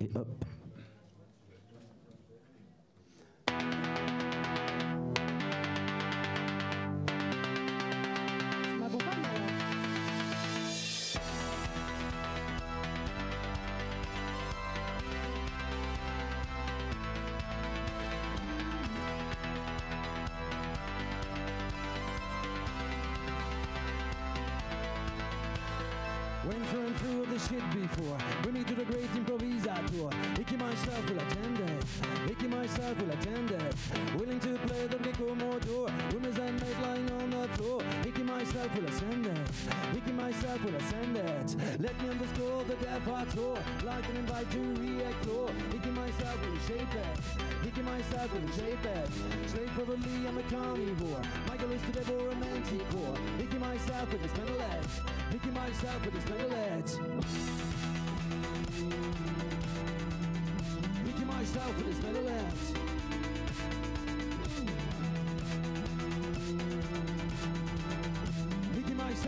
[0.00, 0.43] Et hop.
[26.96, 28.18] Through all this shit before.
[28.42, 30.12] Bring me to the great improvisator.
[30.38, 31.84] Icky myself will attend it.
[32.30, 33.74] Icky myself will attend it.
[34.16, 35.92] Willing to play the Vico motor.
[36.12, 37.82] Women's and mate lying on the floor
[38.44, 39.38] myself will ascend it.
[39.94, 41.56] Within myself will ascend it.
[41.80, 43.24] Let me underscore the depth I
[43.84, 45.50] like an invite to re-explore.
[45.72, 47.64] Within myself will shape it.
[47.64, 49.08] Within myself will shape it.
[49.46, 51.22] Straight probably I'm a carnivore.
[51.48, 53.16] Michael is to devour a manticore.
[53.38, 54.80] Within myself with a metal
[55.32, 56.60] Within myself with a metal
[61.06, 62.73] Within myself with a metal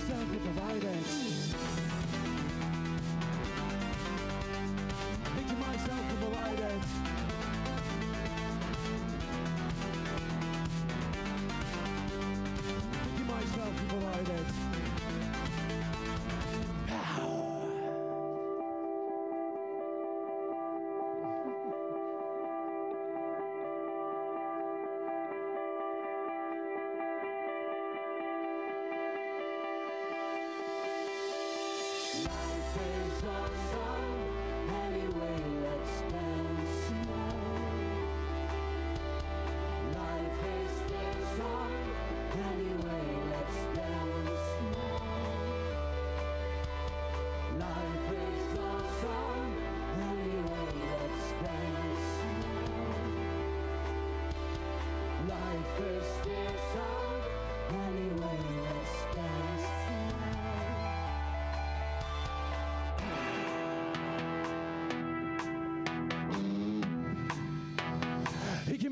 [0.00, 0.49] myself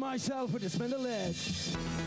[0.08, 1.97] myself with the spindle legs.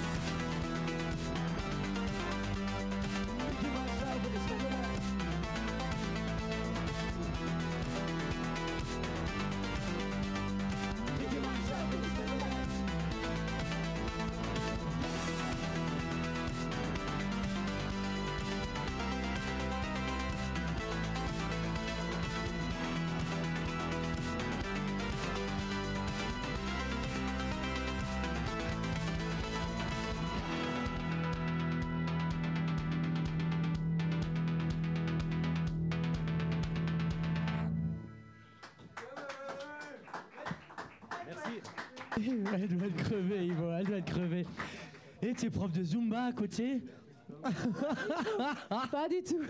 [48.91, 49.41] Pas du tout.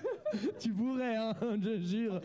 [0.59, 2.21] Tu pourrais, hein, je jure.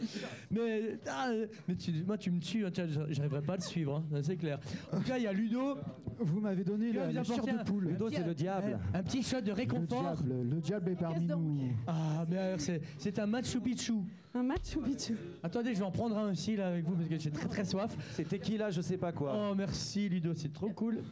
[0.50, 1.30] Mais, ah,
[1.66, 2.70] mais tu, moi, tu me tues, hein,
[3.08, 4.60] j'arriverai pas à le suivre, hein, c'est clair.
[4.92, 5.78] En tout cas, il y a Ludo.
[6.18, 7.88] Vous m'avez donné vas la, chair de un- poule.
[7.88, 8.78] Ludo, c'est le diable.
[8.94, 10.02] Un petit shot de Le réconfort.
[10.16, 11.58] diable, le diable est parmi nous.
[11.86, 13.94] Ah, mais alors, c'est, c'est un Machu Picchu.
[14.34, 17.08] Un match ou bichou Attendez, je vais en prendre un aussi là avec vous parce
[17.08, 17.96] que j'ai très très soif.
[18.12, 19.32] C'est tequila, je sais pas quoi.
[19.34, 21.02] Oh, merci Ludo, c'est trop cool.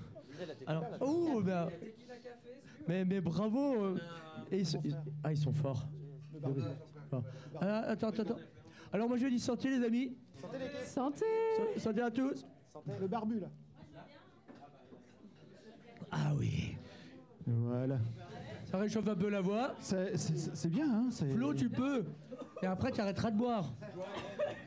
[0.66, 1.68] Alors, oh, ben,
[2.88, 3.84] mais, mais bravo.
[3.84, 3.98] euh,
[4.50, 5.86] et ils sont- ils- ah, ils sont forts.
[7.60, 8.36] Ah, attends, attends, attends.
[8.92, 10.16] Alors, moi je dis santé, les amis.
[10.84, 11.24] Santé
[11.74, 12.44] Sa- Santé à tous.
[13.00, 13.48] Le barbu, là.
[16.10, 16.76] Ah oui.
[17.46, 17.98] Voilà.
[18.66, 19.74] Ça réchauffe un peu la voix.
[19.80, 22.04] C'est- C'est c'est bien, hein c'est- Flo, tu peux.
[22.62, 23.72] Et après, tu arrêteras de boire.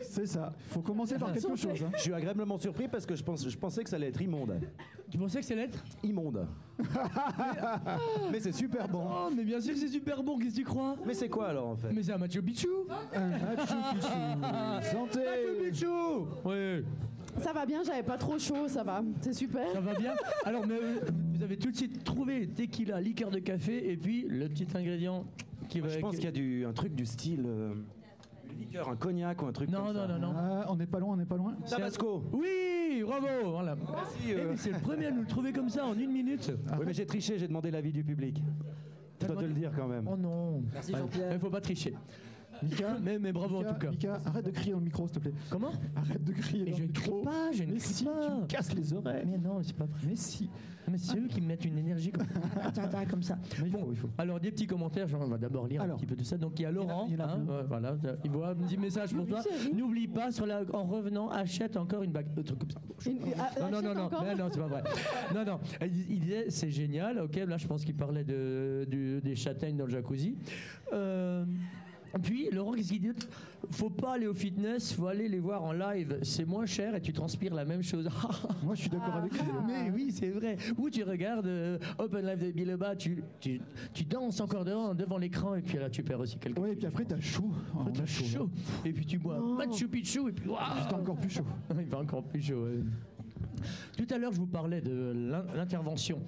[0.01, 0.53] C'est ça.
[0.67, 1.81] Il faut commencer par quelque chose.
[1.83, 1.91] hein.
[1.95, 4.59] Je suis agréablement surpris parce que je, pense, je pensais que ça allait être immonde.
[5.09, 6.45] Tu pensais que c'est l'être Immonde.
[8.31, 9.03] Mais c'est super bon.
[9.09, 10.95] Oh, mais bien sûr que c'est super bon, qu'est-ce que tu crois?
[11.05, 11.89] Mais c'est quoi alors en fait?
[11.93, 12.67] Mais c'est un Machu Picchu
[13.13, 14.07] Un Machu Picchu.
[14.91, 15.87] Santé Machu Picchu
[16.45, 16.83] Oui,
[17.41, 19.01] Ça va bien, j'avais pas trop chaud, ça va.
[19.21, 19.71] C'est super.
[19.71, 20.13] ça va bien.
[20.43, 20.99] Alors, mais, euh,
[21.33, 25.23] vous avez tout de suite trouvé tequila, liqueur de café et puis le petit ingrédient
[25.69, 25.87] qui va...
[25.89, 27.43] Je pense qu'il y a du, un truc du style.
[27.45, 27.73] euh,
[28.57, 30.07] liqueur, un cognac ou un truc Non, comme non, ça.
[30.07, 30.33] non, non.
[30.37, 31.55] Ah, on n'est pas loin, on n'est pas loin.
[31.69, 33.75] Tabasco Oui, bravo voilà.
[33.75, 34.47] Merci, Eh, euh.
[34.51, 36.51] mais c'est le premier à nous le trouver comme ça en une minute.
[36.79, 38.41] Oui, mais j'ai triché, j'ai demandé l'avis du public.
[39.21, 40.07] Je dois te le dire quand même.
[40.11, 40.63] Oh non.
[40.73, 41.33] Merci, Jean-Pierre.
[41.33, 41.93] Il faut pas tricher.
[42.63, 43.91] Mika, Mais, mais bravo Mika, en tout cas.
[43.91, 45.33] Mika, arrête de crier dans le micro, s'il te plaît.
[45.49, 45.71] Comment?
[45.95, 47.21] Arrête de crier Mais dans je le ne crie micro.
[47.23, 48.11] pas, je ne Mais crie si, pas.
[48.25, 49.23] tu me casses les oreilles.
[49.25, 49.99] Mais non, c'est pas vrai.
[50.07, 50.49] Mais si.
[50.89, 52.25] Mais c'est eux qui me mettent une énergie comme,
[53.09, 53.37] comme ça.
[53.61, 54.09] Mais il faut, il faut.
[54.17, 55.95] Alors, des petits commentaires, on va d'abord lire Alors.
[55.95, 56.37] un petit peu de ça.
[56.37, 59.13] Donc, il y a Laurent, il y a hein, voilà, il voit un petit message
[59.13, 59.41] pour toi.
[59.75, 62.27] N'oublie pas, sur la, en revenant, achète encore une bague.
[62.37, 62.79] Un truc comme ça.
[63.05, 64.83] Une- ah, Non, non, non, non, non, non, c'est pas vrai.
[65.35, 69.19] Non, non, il, il disait, c'est génial, ok, là je pense qu'il parlait de, du-
[69.19, 70.37] des châtaignes dans le jacuzzi.
[70.93, 71.43] Euh,
[72.19, 73.11] puis, Laurent, qu'est-ce qu'il dit
[73.71, 77.01] Faut pas aller au fitness, faut aller les voir en live, c'est moins cher et
[77.01, 78.07] tu transpires la même chose.
[78.63, 79.41] Moi, je suis d'accord avec lui.
[79.67, 80.57] Mais oui, c'est vrai.
[80.77, 83.59] Ou tu regardes euh, Open Live de Biloba, tu, tu,
[83.93, 86.75] tu danses encore devant, devant l'écran et puis là tu perds aussi quelque Ouais, et
[86.75, 87.51] puis après, t'as chaud.
[87.75, 88.49] Oh, Après, t'as chaud.
[88.85, 89.53] Et puis tu bois Oh.
[89.55, 91.45] Machu Picchu et puis waouh J'étais encore plus chaud.
[91.79, 92.63] Il va encore plus chaud.
[92.65, 92.79] ouais.
[93.97, 96.19] Tout à l'heure, je vous parlais de l'in- l'intervention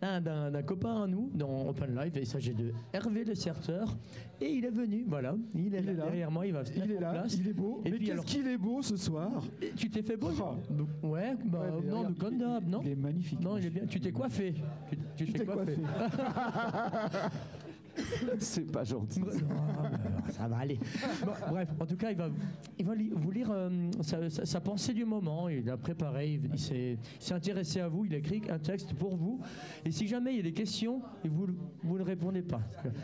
[0.00, 2.12] d'un- copain à nous dans Open Live.
[2.16, 3.96] Il s'agit de Hervé le Certeur.
[4.40, 5.34] Et il est venu, voilà.
[5.54, 6.04] Il est, Il là, est là.
[6.04, 6.46] derrière moi.
[6.46, 7.34] Il va se Il est là, place.
[7.36, 7.82] il est beau.
[7.84, 11.06] Et Mais qu'est-ce alors- qu'il est beau ce soir Et Tu t'es fait beau Oh.
[11.08, 13.40] Ouais, bah, Ouais, non, regarde, le il- non Il est magnifique.
[13.40, 13.86] Non, il est bien.
[13.86, 14.54] Tu t'es coiffé.
[15.16, 15.76] Tu, t'es coiffé.
[18.38, 19.20] C'est pas gentil.
[19.20, 19.90] Non, bah,
[20.30, 20.78] ça va aller.
[21.24, 22.28] Bon, bref, en tout cas, il va,
[22.78, 23.70] il va li- vous lire euh,
[24.02, 25.48] sa, sa- sa pensée du moment.
[25.48, 28.58] Il a préparé, il, il s'est il s'est intéressé à vous, il a écrit un
[28.58, 29.40] texte pour vous.
[29.84, 31.46] Et si jamais il y a des questions et vous,
[31.82, 32.60] vous ne répondez pas,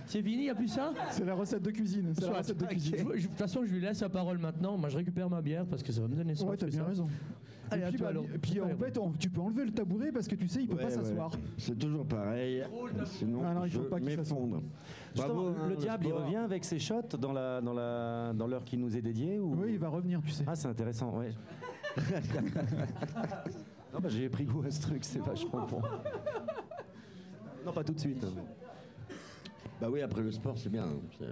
[0.06, 0.92] c'est fini, il n'y a plus ça?
[1.10, 2.12] C'est la recette de cuisine.
[2.14, 2.38] C'est la Soit.
[2.38, 2.94] recette de cuisine.
[2.98, 4.76] Je- je- De toute façon, je lui laisse la parole maintenant.
[4.78, 6.50] Moi, je récupère ma bière parce que ça va me donner soif.
[6.50, 6.88] Ouais, t'as tout bien ça.
[6.88, 7.08] raison.
[7.70, 8.24] Allez, et à puis, toi, bah, alors.
[8.34, 10.60] et puis en Ouais, fait, on- tu peux enlever le tabouret parce que tu sais,
[10.62, 10.94] il peut Ouais, pas ouais.
[10.94, 11.30] s'asseoir.
[11.58, 12.62] C'est toujours pareil.
[13.06, 14.62] Sinon, Ah non, il je faut pas qu'il m'effondre.
[15.14, 16.24] Justement, Bravo, hein, le diable, il sport.
[16.24, 19.54] revient avec ses shots dans la dans la dans l'heure qui nous est dédiée ou?
[19.56, 20.44] Oui, il va revenir, tu sais.
[20.46, 21.32] Ah, c'est intéressant, ouais.
[23.92, 25.80] non, bah, j'ai pris goût à ce truc, c'est vachement bon.
[27.64, 28.24] Non, pas tout de suite.
[29.80, 30.84] Bah oui, après le sport, c'est bien.
[30.84, 31.24] hein, c'est-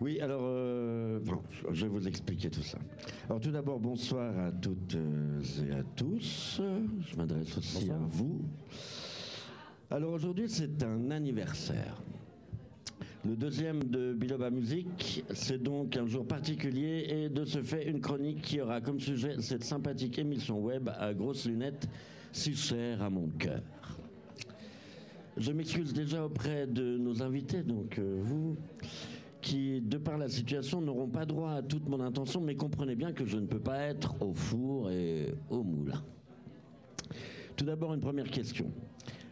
[0.00, 1.40] Oui, alors, euh, bon,
[1.72, 2.78] je vais vous expliquer tout ça.
[3.28, 6.60] Alors, tout d'abord, bonsoir à toutes euh, et à tous.
[7.08, 8.42] Je m'adresse aussi à vous.
[9.90, 12.02] Alors, aujourd'hui, c'est un anniversaire.
[13.26, 18.00] Le deuxième de Biloba Musique, c'est donc un jour particulier et de ce fait une
[18.00, 21.88] chronique qui aura comme sujet cette sympathique émission web à grosses lunettes
[22.32, 23.62] si chère à mon cœur.
[25.38, 28.56] Je m'excuse déjà auprès de nos invités, donc euh, vous,
[29.46, 33.12] qui, de par la situation, n'auront pas droit à toute mon intention, mais comprenez bien
[33.12, 36.02] que je ne peux pas être au four et au moulin.
[37.54, 38.72] Tout d'abord, une première question.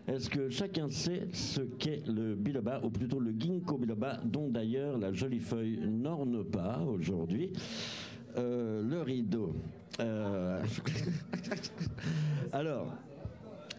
[0.07, 4.99] Est-ce que chacun sait ce qu'est le biloba, ou plutôt le ginkgo biloba, dont d'ailleurs
[4.99, 7.53] la jolie feuille n'orne pas aujourd'hui
[8.37, 9.57] euh, le rideau?
[9.99, 10.63] Euh,
[12.53, 12.95] Alors,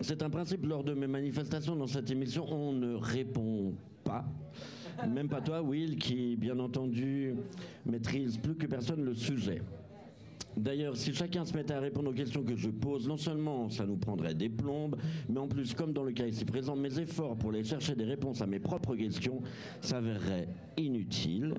[0.01, 4.25] c'est un principe lors de mes manifestations dans cette émission, on ne répond pas.
[5.07, 7.35] Même pas toi, Will, qui, bien entendu,
[7.85, 9.61] maîtrise plus que personne le sujet.
[10.57, 13.85] D'ailleurs, si chacun se mettait à répondre aux questions que je pose, non seulement ça
[13.85, 14.95] nous prendrait des plombes,
[15.27, 18.05] mais en plus, comme dans le cas ici présent, mes efforts pour aller chercher des
[18.05, 19.41] réponses à mes propres questions
[19.81, 21.55] s'avéreraient inutiles.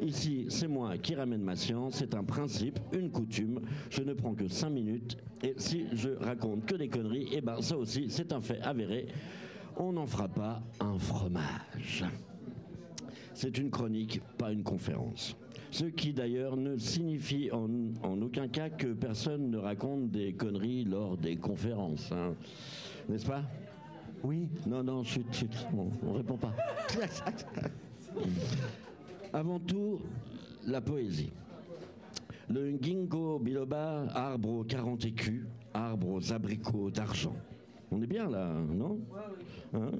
[0.00, 3.60] Ici, c'est moi qui ramène ma science, c'est un principe, une coutume.
[3.90, 7.60] Je ne prends que 5 minutes, et si je raconte que des conneries, eh ben
[7.60, 9.06] ça aussi, c'est un fait avéré.
[9.76, 12.04] On n'en fera pas un fromage.
[13.34, 15.36] C'est une chronique, pas une conférence.
[15.70, 17.68] Ce qui d'ailleurs ne signifie en,
[18.02, 22.10] en aucun cas que personne ne raconte des conneries lors des conférences.
[22.12, 22.34] hein.
[23.08, 23.42] N'est-ce pas?
[24.22, 26.52] Oui Non, non, chut, chut, bon, on répond pas.
[29.32, 30.00] Avant tout,
[30.66, 31.32] la poésie.
[32.50, 37.34] Le ginkgo biloba, arbre aux 40 écus, arbre aux abricots d'argent.
[37.90, 38.98] On est bien là, non?
[39.74, 39.90] Hein?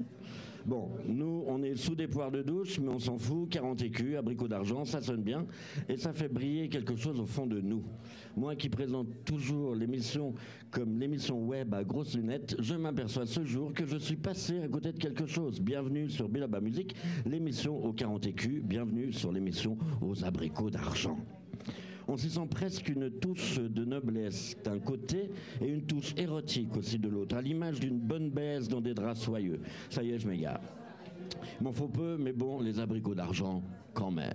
[0.64, 3.48] Bon, nous, on est sous des poires de douche, mais on s'en fout.
[3.50, 5.46] 40 écus, abricots d'argent, ça sonne bien.
[5.88, 7.82] Et ça fait briller quelque chose au fond de nous.
[8.36, 10.34] Moi qui présente toujours l'émission
[10.70, 14.68] comme l'émission web à grosses lunettes, je m'aperçois ce jour que je suis passé à
[14.68, 15.60] côté de quelque chose.
[15.60, 16.94] Bienvenue sur Biloba Musique,
[17.26, 18.62] l'émission aux 40 écus.
[18.62, 21.18] Bienvenue sur l'émission aux abricots d'argent.
[22.12, 25.30] On s'y sent presque une touche de noblesse d'un côté
[25.62, 29.18] et une touche érotique aussi de l'autre, à l'image d'une bonne baisse dans des draps
[29.18, 29.60] soyeux.
[29.88, 30.60] Ça y est, je m'égare.
[31.62, 33.62] M'en faut peu, mais bon, les abricots d'argent,
[33.94, 34.30] quand même.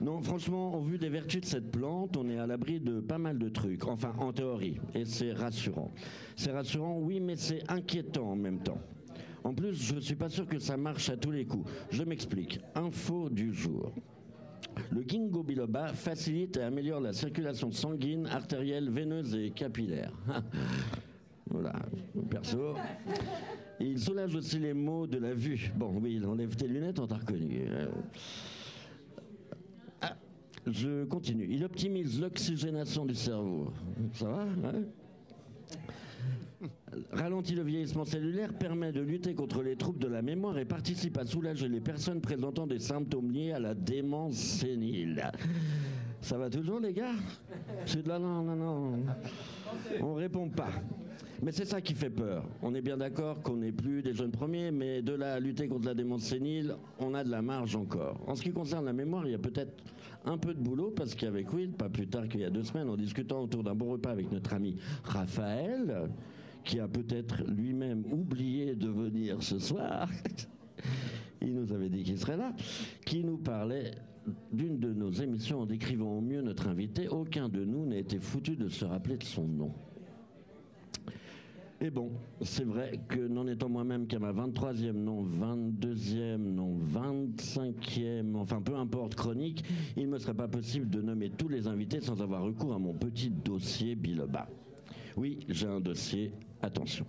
[0.00, 3.18] Non, franchement, au vu des vertus de cette plante, on est à l'abri de pas
[3.18, 3.86] mal de trucs.
[3.86, 4.80] Enfin, en théorie.
[4.96, 5.92] Et c'est rassurant.
[6.34, 8.80] C'est rassurant, oui, mais c'est inquiétant en même temps.
[9.44, 11.70] En plus, je ne suis pas sûr que ça marche à tous les coups.
[11.90, 12.58] Je m'explique.
[12.74, 13.92] Info du jour.
[14.90, 20.12] Le ginkgo biloba facilite et améliore la circulation sanguine, artérielle, veineuse et capillaire.
[21.48, 21.72] Voilà,
[22.28, 22.74] perso.
[23.78, 25.72] Il soulage aussi les maux de la vue.
[25.76, 27.62] Bon, oui, il enlève tes lunettes, on t'a reconnu.
[30.00, 30.16] Ah,
[30.66, 31.46] je continue.
[31.48, 33.72] Il optimise l'oxygénation du cerveau.
[34.12, 34.82] Ça va hein?
[37.12, 41.18] Ralentit le vieillissement cellulaire, permet de lutter contre les troubles de la mémoire et participe
[41.18, 45.30] à soulager les personnes présentant des symptômes liés à la démence sénile.
[46.20, 47.12] Ça va toujours, les gars?
[47.84, 48.98] C'est de la non, non, non.
[50.00, 50.70] On répond pas.
[51.42, 52.44] Mais c'est ça qui fait peur.
[52.62, 55.68] On est bien d'accord qu'on n'est plus des jeunes premiers, mais de là à lutter
[55.68, 58.18] contre la démence sénile, on a de la marge encore.
[58.26, 59.84] En ce qui concerne la mémoire, il y a peut-être
[60.26, 62.88] un peu de boulot, parce qu'avec Will, pas plus tard qu'il y a deux semaines,
[62.88, 66.10] en discutant autour d'un bon repas avec notre ami Raphaël,
[66.64, 70.10] qui a peut-être lui-même oublié de venir ce soir,
[71.40, 72.52] il nous avait dit qu'il serait là,
[73.04, 73.92] qui nous parlait
[74.52, 77.08] d'une de nos émissions en décrivant au mieux notre invité.
[77.08, 79.72] Aucun de nous n'a été foutu de se rappeler de son nom.
[81.80, 82.10] Et bon,
[82.40, 88.76] c'est vrai que n'en étant moi-même qu'à ma 23e, non 22e, non 25e, enfin peu
[88.76, 89.62] importe chronique,
[89.94, 92.78] il ne me serait pas possible de nommer tous les invités sans avoir recours à
[92.78, 94.48] mon petit dossier Biloba.
[95.18, 97.04] Oui, j'ai un dossier, attention.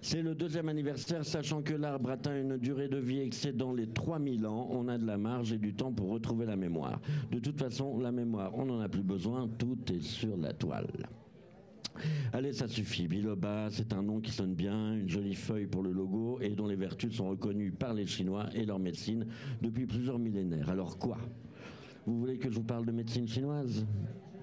[0.00, 4.46] C'est le deuxième anniversaire, sachant que l'arbre atteint une durée de vie excédant les 3000
[4.46, 4.68] ans.
[4.70, 7.00] On a de la marge et du temps pour retrouver la mémoire.
[7.32, 10.86] De toute façon, la mémoire, on n'en a plus besoin, tout est sur la toile.
[12.32, 13.08] Allez, ça suffit.
[13.08, 16.66] Biloba, c'est un nom qui sonne bien, une jolie feuille pour le logo et dont
[16.66, 19.26] les vertus sont reconnues par les Chinois et leur médecine
[19.62, 20.70] depuis plusieurs millénaires.
[20.70, 21.18] Alors quoi?
[22.06, 23.84] Vous voulez que je vous parle de médecine chinoise?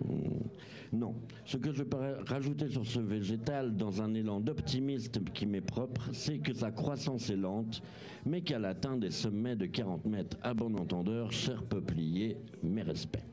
[0.04, 0.44] Hmm,
[0.92, 1.16] Non.
[1.46, 6.10] Ce que je peux rajouter sur ce végétal dans un élan d'optimisme qui m'est propre,
[6.12, 7.82] c'est que sa croissance est lente,
[8.26, 10.38] mais qu'elle atteint des sommets de 40 mètres.
[10.42, 13.24] À bon entendeur, cher peuplier, mes respects.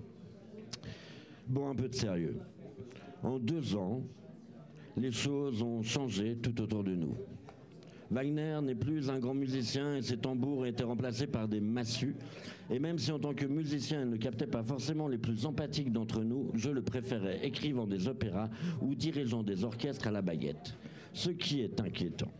[1.48, 2.38] Bon, un peu de sérieux.
[3.22, 4.02] En deux ans,
[4.96, 7.14] les choses ont changé tout autour de nous.
[8.11, 12.16] Wagner n'est plus un grand musicien et ses tambours ont été remplacés par des massues.
[12.68, 15.92] Et même si en tant que musicien, il ne captait pas forcément les plus empathiques
[15.92, 18.48] d'entre nous, je le préférais écrivant des opéras
[18.80, 20.74] ou dirigeant des orchestres à la baguette.
[21.12, 22.30] Ce qui est inquiétant,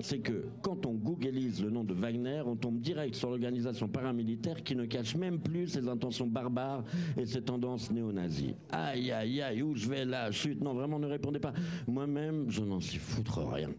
[0.00, 4.62] c'est que quand on googlise le nom de Wagner, on tombe direct sur l'organisation paramilitaire
[4.62, 6.84] qui ne cache même plus ses intentions barbares
[7.16, 8.54] et ses tendances néo-nazies.
[8.70, 11.52] Aïe, aïe, aïe, où je vais là Chut, non, vraiment, ne répondez pas.
[11.86, 13.70] Moi-même, je n'en sais foutre rien.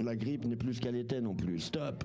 [0.00, 1.60] La grippe n'est plus ce qu'elle était non plus.
[1.60, 2.04] Stop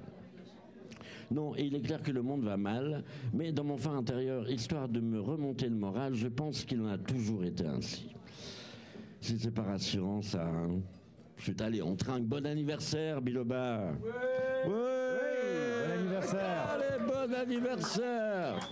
[1.31, 4.89] non, il est clair que le monde va mal, mais dans mon fin intérieur, histoire
[4.89, 8.09] de me remonter le moral, je pense qu'il en a toujours été ainsi.
[9.21, 10.43] Si c'est pas rassurant, ça.
[10.43, 10.79] hein.
[11.39, 12.25] Chut, allez, on trinque.
[12.25, 13.93] Bon anniversaire, Biloba.
[14.65, 14.69] Ouais.
[15.85, 16.67] Bon anniversaire.
[16.69, 18.69] Allez, bon anniversaire.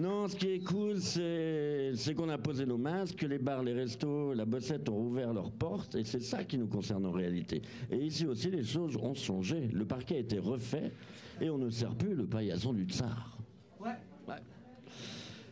[0.00, 3.62] Non, ce qui est cool, c'est c'est qu'on a posé nos masques, que les bars,
[3.62, 7.10] les restos, la bossette ont ouvert leurs portes, et c'est ça qui nous concerne en
[7.10, 7.62] réalité.
[7.90, 9.68] Et ici aussi, les choses ont changé.
[9.72, 10.92] Le parquet a été refait,
[11.40, 13.37] et on ne sert plus le paillasson du tsar.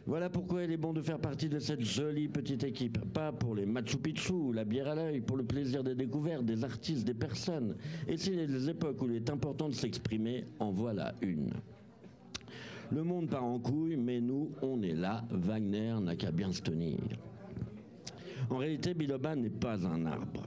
[0.07, 2.97] Voilà pourquoi il est bon de faire partie de cette jolie petite équipe.
[3.12, 6.62] Pas pour les Machu Picchu la bière à l'œil, pour le plaisir des découvertes, des
[6.62, 7.77] artistes, des personnes.
[8.07, 11.51] Et s'il y a des époques où il est important de s'exprimer, en voilà une.
[12.92, 15.25] Le monde part en couille, mais nous, on est là.
[15.31, 16.99] Wagner n'a qu'à bien se tenir.
[18.49, 20.45] En réalité, Biloba n'est pas un arbre.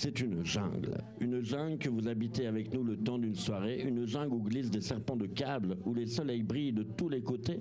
[0.00, 0.96] C'est une jungle.
[1.18, 3.82] Une jungle que vous habitez avec nous le temps d'une soirée.
[3.82, 7.20] Une jungle où glissent des serpents de câbles, où les soleils brillent de tous les
[7.20, 7.58] côtés,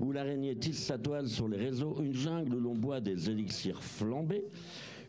[0.00, 2.02] où l'araignée tisse sa toile sur les réseaux.
[2.02, 4.42] Une jungle où l'on boit des élixirs flambés.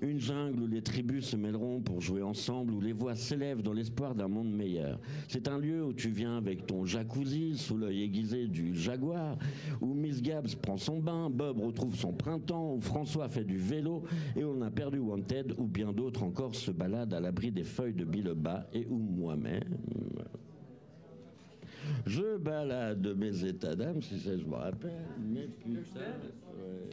[0.01, 3.73] Une jungle où les tribus se mêleront pour jouer ensemble, où les voix s'élèvent dans
[3.73, 4.99] l'espoir d'un monde meilleur.
[5.27, 9.37] C'est un lieu où tu viens avec ton jacuzzi sous l'œil aiguisé du jaguar,
[9.81, 14.03] où Miss Gabs prend son bain, Bob retrouve son printemps, où François fait du vélo
[14.35, 17.93] et on a perdu Wanted, où bien d'autres encore se baladent à l'abri des feuilles
[17.93, 19.77] de Biloba et où moi-même.
[22.05, 25.07] Je balade mes états d'âme, si ça je me rappelle.
[25.19, 26.89] Mais putain, ouais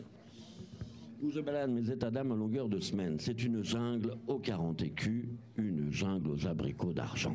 [1.24, 3.16] où je balade mes états d'âme à longueur de semaine.
[3.18, 5.24] C'est une jungle aux 40 écus,
[5.56, 7.34] une jungle aux abricots d'argent.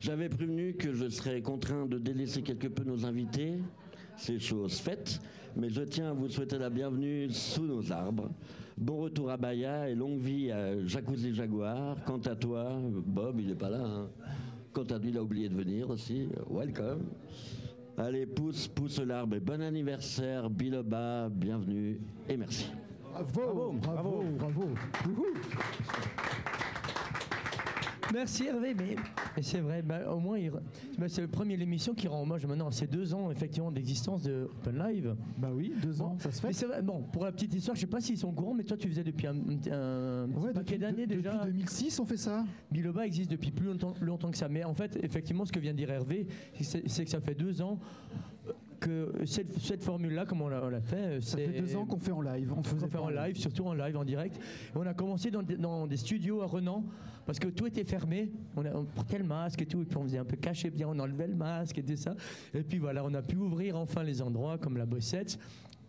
[0.00, 3.58] J'avais prévenu que je serais contraint de délaisser quelque peu nos invités.
[4.16, 5.20] C'est chose faite,
[5.54, 8.30] mais je tiens à vous souhaiter la bienvenue sous nos arbres.
[8.76, 11.96] Bon retour à Bahia et longue vie à Jacuzzi Jaguar.
[12.04, 13.84] Quant à toi, Bob, il n'est pas là.
[13.84, 14.08] hein.
[14.72, 16.28] Quant à lui, il a oublié de venir aussi.
[16.50, 17.04] Welcome.
[17.98, 22.70] Allez, pousse, pousse l'arbre et bon anniversaire, Biloba, bienvenue et merci.
[23.32, 24.74] Bravo, bravo, bravo.
[28.12, 28.96] Merci Hervé, mais,
[29.36, 30.38] mais c'est vrai, bah, au moins
[30.98, 34.22] bah, c'est le premier l'émission qui rend hommage maintenant à ces deux ans effectivement d'existence
[34.22, 35.16] de Open Live.
[35.36, 36.46] Bah oui, deux ans, ça se fait.
[36.48, 38.54] Mais c'est vrai, bon, pour la petite histoire, je sais pas s'ils sont au courant,
[38.54, 39.34] mais toi tu faisais depuis un,
[39.72, 41.32] un Ouais, paquet d'années déjà.
[41.32, 42.44] depuis 2006, on fait ça.
[42.70, 44.48] Biloba existe depuis plus longtemps, longtemps que ça.
[44.48, 46.26] Mais en fait, effectivement, ce que vient de dire Hervé,
[46.60, 47.78] c'est que ça fait deux ans
[48.78, 51.98] que cette, cette formule-là, comme on l'a on fait, euh, Ça fait deux ans qu'on
[51.98, 52.52] fait en live.
[52.52, 54.36] On qu'on fait en live, surtout en live, en direct.
[54.36, 56.84] Et on a commencé dans, des- dans des studios à Renan,
[57.26, 58.30] parce que tout était fermé.
[58.56, 60.70] On, a, on portait le masque et tout, et puis on faisait un peu caché,
[60.70, 62.14] bien on enlevait le masque et tout ça.
[62.54, 65.38] Et puis voilà, on a pu ouvrir enfin les endroits comme la Bossette.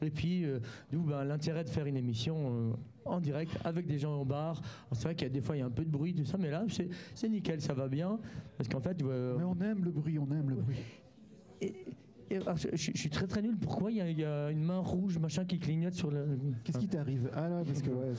[0.02, 0.60] Et puis, euh,
[0.92, 2.74] d'où ben, l'intérêt de faire une émission euh,
[3.06, 4.62] en direct avec des gens au bar.
[4.92, 6.26] C'est vrai qu'il y a des fois il y a un peu de bruit, tout
[6.26, 6.66] ça, mais là
[7.16, 8.20] c'est nickel, ça va bien.
[8.58, 10.78] Parce qu'en fait, euh, Mais on aime le bruit, on aime le bruit.
[11.62, 11.74] et-
[12.30, 13.56] je, je- je suis très très nul.
[13.58, 16.38] Pourquoi il y, a- il y a une main rouge machin qui clignote sur le.
[16.64, 17.30] Qu'est-ce qui t'arrive?
[17.34, 18.14] Ah là, parce que ouais,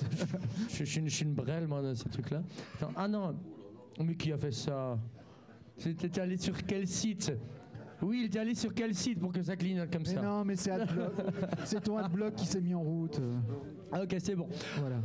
[0.69, 2.43] Je, je suis une- je suis une brêle, moi, ces trucs-là.
[2.77, 3.35] Attends, ah non,
[4.03, 4.99] mais qui a fait ça?
[5.77, 7.33] C'était allé sur quel site?
[8.01, 10.23] Oui, il était allé sur quel site pour que ça clignote comme Mais ça?
[10.23, 11.13] non, mais c'est Adblock.
[11.65, 13.21] c'est ton Adblock qui s'est mis en route.
[13.93, 14.49] Ah, ok, c'est bon.
[14.79, 14.97] Voilà.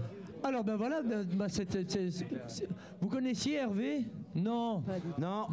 [0.43, 1.47] Alors, ben voilà, ben, ben,
[3.01, 4.05] vous connaissiez Hervé?
[4.35, 4.83] Non,
[5.17, 5.47] Non,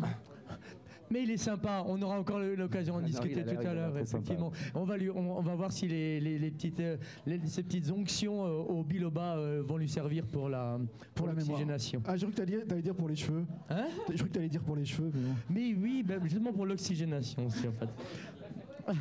[1.11, 1.83] mais il est sympa.
[1.87, 4.53] On aura encore l'occasion d'en Ah discuter tout à l'heure, effectivement.
[4.75, 6.97] On va, lui, on, on va voir si les, les- les petites, euh,
[7.27, 10.79] les- ces petites onctions euh, au biloba euh, vont lui servir pour la,
[11.15, 12.03] Pour l'oxygénation.
[12.07, 13.45] Ah, j'ai cru que t'allais t'allais dire pour les cheveux.
[13.69, 15.35] Hein J'ai cru que t'allais dire pour les cheveux, mais bon.
[15.51, 17.89] Mais oui, ben, justement pour l'oxygénation aussi en fait.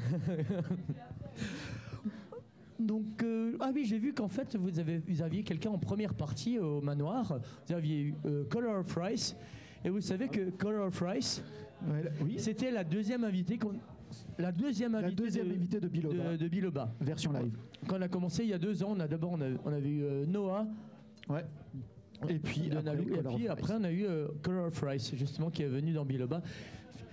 [2.79, 6.13] Donc, euh, ah oui, j'ai vu qu'en fait, vous, avez, vous aviez quelqu'un en première
[6.13, 7.39] partie au manoir.
[7.67, 9.35] Vous aviez eu euh, Color of Rice.
[9.83, 11.43] Et vous savez que Color of Rice,
[12.23, 13.73] oui, c'était la deuxième invitée qu'on.
[14.39, 16.93] La deuxième la invitée deuxième de, invitée de Biloba, de, de Biloba.
[16.99, 17.55] version live.
[17.87, 19.71] Quand on a commencé il y a deux ans, on a d'abord on, a- on
[19.71, 20.65] avait eu euh, Noah
[21.29, 21.45] Ouais.
[22.27, 25.49] Et puis, après, Nalou, et puis après on a eu euh, Color of Rice justement
[25.51, 26.41] qui est venu dans Biloba.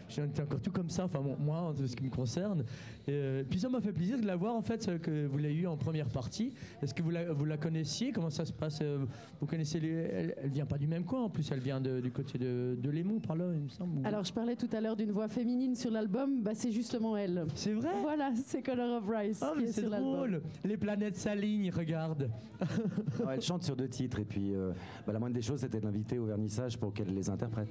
[0.09, 2.61] J'étais encore tout comme ça, enfin bon, moi en ce qui me concerne.
[3.09, 5.39] Et, euh, puis ça m'a fait plaisir de la voir en fait euh, que vous
[5.39, 6.53] l'avez eu en première partie.
[6.83, 8.13] Est-ce que vous la, vous la connaissiez?
[8.13, 9.05] Comment ça se passe euh,
[9.41, 12.01] Vous connaissez les, elle, elle vient pas du même coin en plus, elle vient de-
[12.01, 13.99] du côté de, de Lémont par là, il me semble.
[13.99, 17.17] ou- Alors, je parlais tout à l'heure d'une voix féminine sur l'album, bah, c'est justement
[17.17, 17.45] elle.
[17.55, 17.91] c'est vrai?
[18.01, 22.31] Voilà, c'est Color of Rice qui mais est c'est drôle Les planètes s'alignent, regarde
[23.31, 24.73] elle chante sur deux titres et puis euh,
[25.07, 27.69] bah, la moindre des choses c'était de l'inviter au vernissage pour qu'elle les interprète.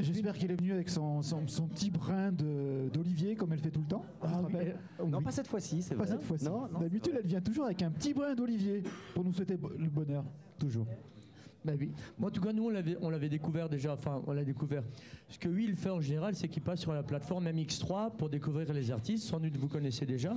[0.00, 3.70] J'espère qu'elle est venue avec son, son, son petit brin de- d'olivier, comme elle fait
[3.70, 4.04] tout le temps.
[4.22, 5.24] Ah oui, euh, Non, oui.
[5.24, 6.12] pas cette fois-ci, c'est Pas vrai.
[6.12, 6.46] cette fois-ci.
[6.80, 8.82] D'habitude, elle vient toujours avec un petit brin d'olivier
[9.14, 10.24] pour nous souhaiter le bonheur.
[10.58, 10.86] Toujours.
[11.64, 11.92] Bah oui.
[12.18, 13.94] Moi, en tout cas, nous, on l'avait, on l'avait découvert déjà.
[13.94, 14.82] Enfin, on l'a découvert.
[15.28, 18.28] Ce que lui, il fait en général, c'est qu'il passe sur la plateforme MX3 pour
[18.28, 19.24] découvrir les artistes.
[19.24, 20.36] Sans doute, vous connaissez déjà.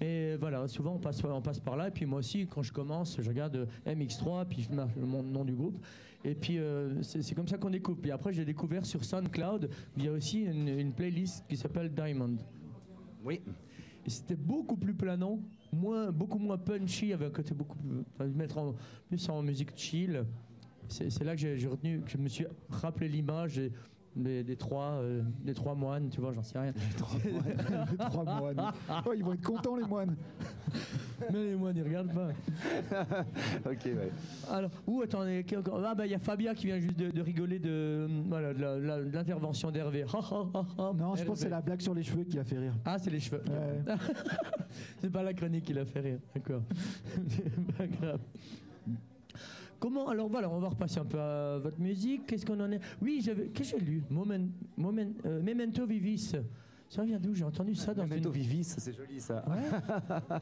[0.00, 1.88] Et voilà, souvent, on passe, on passe par là.
[1.88, 5.06] Et puis, moi aussi, quand je commence, je regarde euh, MX3, puis je marque le
[5.06, 5.78] mon- nom du groupe.
[6.24, 7.98] Et puis, euh, c'est, comme ça qu'on découvre.
[8.00, 11.92] Puis après, j'ai découvert sur SoundCloud, il y a aussi une, une playlist qui s'appelle
[11.92, 12.36] Diamond.
[13.24, 13.40] Oui.
[14.04, 15.38] Et c'était beaucoup plus planant,
[15.72, 18.26] moins, beaucoup moins punchy, avec un côté beaucoup plus.
[18.28, 18.74] mettre en,
[19.08, 20.24] plus en musique chill.
[20.88, 23.60] C'est là que j'ai retenu, que je me suis rappelé l'image
[24.14, 26.72] des, trois, euh, des trois moines, tu vois, j'en sais rien.
[27.24, 28.56] Les trois moines.
[29.06, 30.16] Oh, ils vont être contents, les moines.
[31.32, 32.28] Mais les moines, ils regardent pas.
[33.70, 34.10] ok, ouais.
[34.50, 35.44] Alors, ou attendez,
[35.84, 39.10] ah bah il y a Fabia qui vient juste de, de rigoler de, voilà, de
[39.12, 40.04] l'intervention d'Hervé.
[40.94, 42.74] Non, je pense que c'est la blague sur les cheveux qui a fait rire.
[42.84, 43.42] Ah, c'est les cheveux.
[43.48, 43.94] Ouais.
[45.00, 46.62] c'est pas la chronique qui l'a fait rire, d'accord.
[47.28, 48.20] c'est pas grave.
[49.82, 52.24] Comment alors voilà, on va repasser un peu à votre musique.
[52.26, 52.78] Qu'est-ce qu'on en est?
[53.02, 54.04] Oui, j'avais qu'est-ce que j'ai lu?
[54.10, 54.38] Moment,
[54.76, 56.36] Moment, euh, Memento Vivis.
[56.88, 57.34] Ça vient d'où?
[57.34, 58.34] J'ai entendu ça dans Memento une.
[58.42, 59.44] Vivis, c'est joli ça.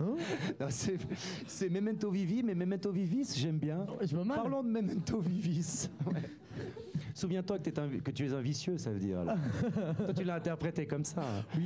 [0.61, 3.87] Non, c'est- Memento Vivi, mais Memento Vivis, j'aime bien.
[4.13, 4.37] Mal.
[4.37, 5.89] Parlons de Memento Vivis.
[6.07, 6.13] Ouais.
[7.15, 9.25] Souviens-toi que, tu es un vicieux, ça veut dire.
[9.25, 9.37] là.
[9.97, 11.23] Toi, tu l'as interprété comme ça.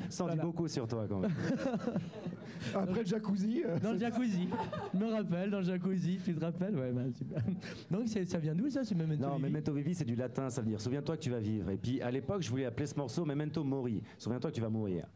[0.09, 1.31] Ça en dit beaucoup sur toi quand même.
[2.75, 4.49] Après le jacuzzi, euh, Dans le jacuzzi.
[4.95, 6.75] Je me rappelle, dans le jacuzzi, tu te rappelles?
[6.77, 7.43] Ouais, bah, super.
[7.91, 9.43] Donc ça vient d'où ça, ce Memento Non, Vivi?
[9.43, 11.69] Memento Vivi, c'est du latin, ça veut dire souviens-toi que tu vas vivre.
[11.71, 14.03] Et puis à l'époque, je voulais appeler ce morceau Memento Mori.
[14.19, 15.07] Souviens-toi que tu vas mourir.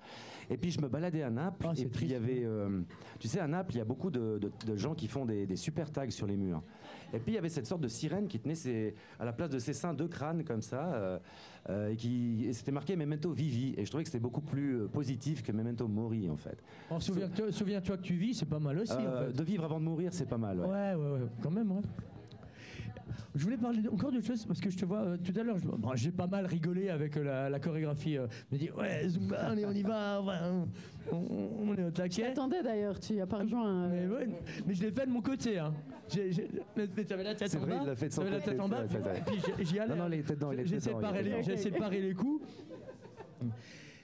[0.51, 2.43] Et puis je me baladais à Naples, Ah, et puis il y avait.
[2.45, 2.81] euh,
[3.19, 5.47] tu sais, à Naples, il y a beaucoup de, de- de gens qui font des,
[5.47, 6.63] des super tags sur les murs.
[7.15, 9.51] Et puis il y avait cette sorte de sirène qui tenait ses- à la place
[9.51, 11.19] de ses seins deux crânes comme ça, euh,
[11.71, 13.75] euh, et qui et c'était marqué Memento Vivi.
[13.77, 16.63] Et je trouvais que c'était beaucoup plus euh, positif que Memento Mori en fait.
[16.91, 18.93] Alors, souviens-toi que tu vis, c'est pas mal aussi.
[18.93, 19.33] en fait.
[19.33, 20.61] de vivre avant de mourir, c'est pas mal.
[20.61, 20.67] ouais.
[20.67, 21.83] Ouais, ouais, ouais, quand même, ouais.
[23.35, 25.57] Je voulais parler encore d'autre chose parce que je te vois euh, tout à l'heure.
[25.95, 28.17] J'ai pas mal rigolé avec euh, la, la chorégraphie.
[28.19, 30.67] euh, je me dis, ouais, Zumba, allez, on y va, on,
[31.13, 32.27] on- on est au taquet.
[32.27, 33.89] Attendez d'ailleurs, tu as pas rejoint.
[33.89, 34.29] Mais, euh, ouais,
[34.67, 35.59] mais je l'ai fait de mon côté.
[35.59, 35.73] Hein.
[36.09, 37.81] J'ai- j'ai- mais mais t'avais la tête C'est en vrai, bas.
[37.83, 38.83] il l'a fait de son t'avais la côté, tête en bas.
[39.27, 39.95] puis j'y- allais.
[39.97, 40.53] Non, non, il était dedans.
[40.65, 42.45] j'essaie de parer les coups.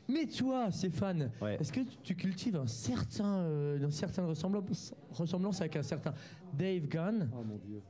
[0.07, 1.57] Mais toi, Stéphane, Ouais.
[1.59, 6.13] est-ce que tu cultives un certain, euh, une certaine ressemblance, ressemblance avec un certain
[6.53, 7.31] Dave Gunn?
[7.33, 7.81] Oh mon dieu.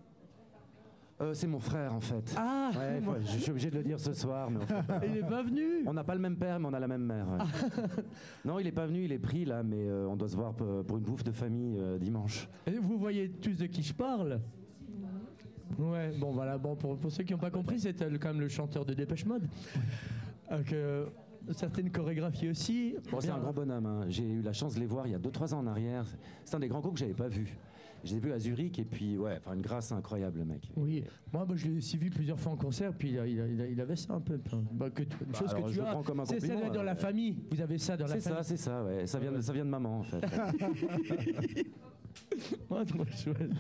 [1.21, 2.35] Euh, c'est mon frère en fait.
[2.37, 4.75] Ah, Ouais, faut- je suis obligé de le dire ce soir, mais en fait,
[5.09, 5.85] il est pas venu.
[5.87, 7.27] on n'a pas le même père, mais on a la même mère.
[7.29, 7.39] ouais.
[8.45, 10.55] non, il est pas venu, il est pris là, mais euh, on doit se voir
[10.55, 12.49] p- pour une bouffe de famille euh, dimanche.
[12.67, 14.41] Et Vous voyez tous de qui je parle?
[15.79, 18.49] Ouais, bon voilà, bon pour, pour ceux qui n'ont pas compris, le- quand même le
[18.49, 19.49] chanteur de Dépêche Mode.
[20.49, 21.07] Avec euh,
[21.53, 22.97] certaines chorégraphies aussi.
[23.11, 23.37] Bon, c'est Bien.
[23.37, 23.87] un grand bonhomme.
[23.87, 24.01] hein.
[24.09, 26.05] J'ai eu la chance de les voir il y a 2-3 ans en arrière.
[26.45, 27.57] C'est un des grands groupes que j'avais pas vu.
[28.05, 30.69] Je l'ai vu à Zurich et puis ouais, enfin une grâce incroyable le mec.
[30.77, 31.03] Oui,
[31.33, 33.47] moi bah, je l'ai aussi vu plusieurs fois en concert, puis il, a- il a-
[33.49, 34.39] il a- il avait ça un peu.
[34.73, 35.85] bah, que Bah, chose que tu as.
[35.85, 36.97] prends comme un C'est ça dans la euh.
[36.97, 37.37] famille.
[37.51, 38.45] Vous avez ça dans la C'est ça, famille.
[38.45, 39.07] c'est ça, ouais.
[39.07, 39.43] Ça vient, de, Ouais.
[39.43, 40.21] ça vient de maman en fait.
[42.71, 43.51] Ouais, trop chouette.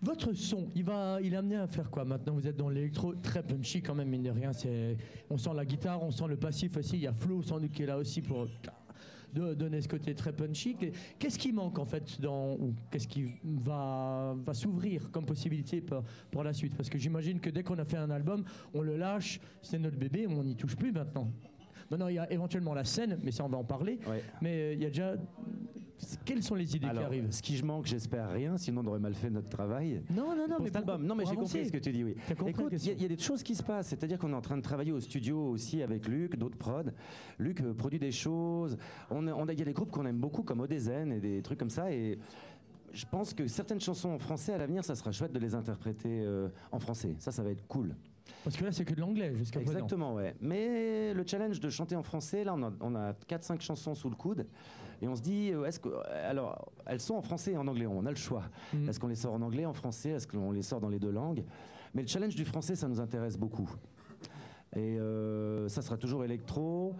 [0.00, 2.34] Votre son, il va, il est amené à faire quoi maintenant?
[2.34, 4.52] Vous êtes dans l'électro, très punchy quand même, mine de rien.
[4.52, 4.96] C'est,
[5.28, 6.96] on sent la guitare, on sent le passif aussi.
[6.96, 8.46] Il y a Flo sans doute qui est là aussi pour
[9.32, 10.76] de- donner ce côté très punchy.
[11.18, 16.02] Qu'est-ce qui manque en fait dans, ou qu'est-ce qui va, va s'ouvrir comme possibilité pour,
[16.30, 16.74] pour la suite?
[16.76, 19.96] Parce que j'imagine que dès qu'on a fait un album, on le lâche, c'est notre
[19.98, 21.30] bébé, on n'y touche plus maintenant.
[21.90, 23.98] Maintenant, il y a éventuellement la scène, mais ça on va en parler.
[24.06, 24.22] Ouais.
[24.42, 25.14] Mais euh, il y a déjà.
[26.24, 28.86] Quelles sont les idées qui Alors, arrivent ce qui je manque, j'espère rien, sinon on
[28.88, 30.02] aurait mal fait notre travail.
[30.14, 31.04] Non, non, non, pour mais cet album.
[31.04, 32.14] Non, mais j'ai compris ce que tu dis, oui.
[32.46, 33.88] Écoute, il y, a- y des choses qui se passent.
[33.88, 36.90] C'est-à-dire qu'on est en train de travailler au studio aussi avec Luc, d'autres prods.
[37.38, 38.76] Luc euh, produit des choses.
[39.10, 41.20] On, a- on a, il y a des groupes qu'on aime beaucoup, comme Odezen et
[41.20, 41.92] des trucs comme ça.
[41.92, 42.18] Et
[42.92, 46.22] je pense que certaines chansons en français, à l'avenir, ça sera chouette de les interpréter
[46.24, 47.14] euh, en français.
[47.18, 47.94] Ça, ça va être cool.
[48.44, 49.72] Parce que là, c'est que de l'anglais jusqu'à présent.
[49.72, 50.34] Exactement, ouais.
[50.40, 54.08] Mais le challenge de chanter en français, là, on a, on a 4-5 chansons sous
[54.10, 54.46] le coude.
[55.00, 55.88] Et on se dit, euh, est-ce que.
[56.28, 58.44] Alors, elles sont en français et en anglais, on a le choix.
[58.72, 58.88] Mhm.
[58.88, 61.10] Est-ce qu'on les sort en anglais, en français Est-ce qu'on les sort dans les deux
[61.10, 61.44] langues?
[61.94, 63.70] Mais le challenge du français, ça nous intéresse beaucoup.
[64.76, 66.94] Et euh, ça sera toujours électro.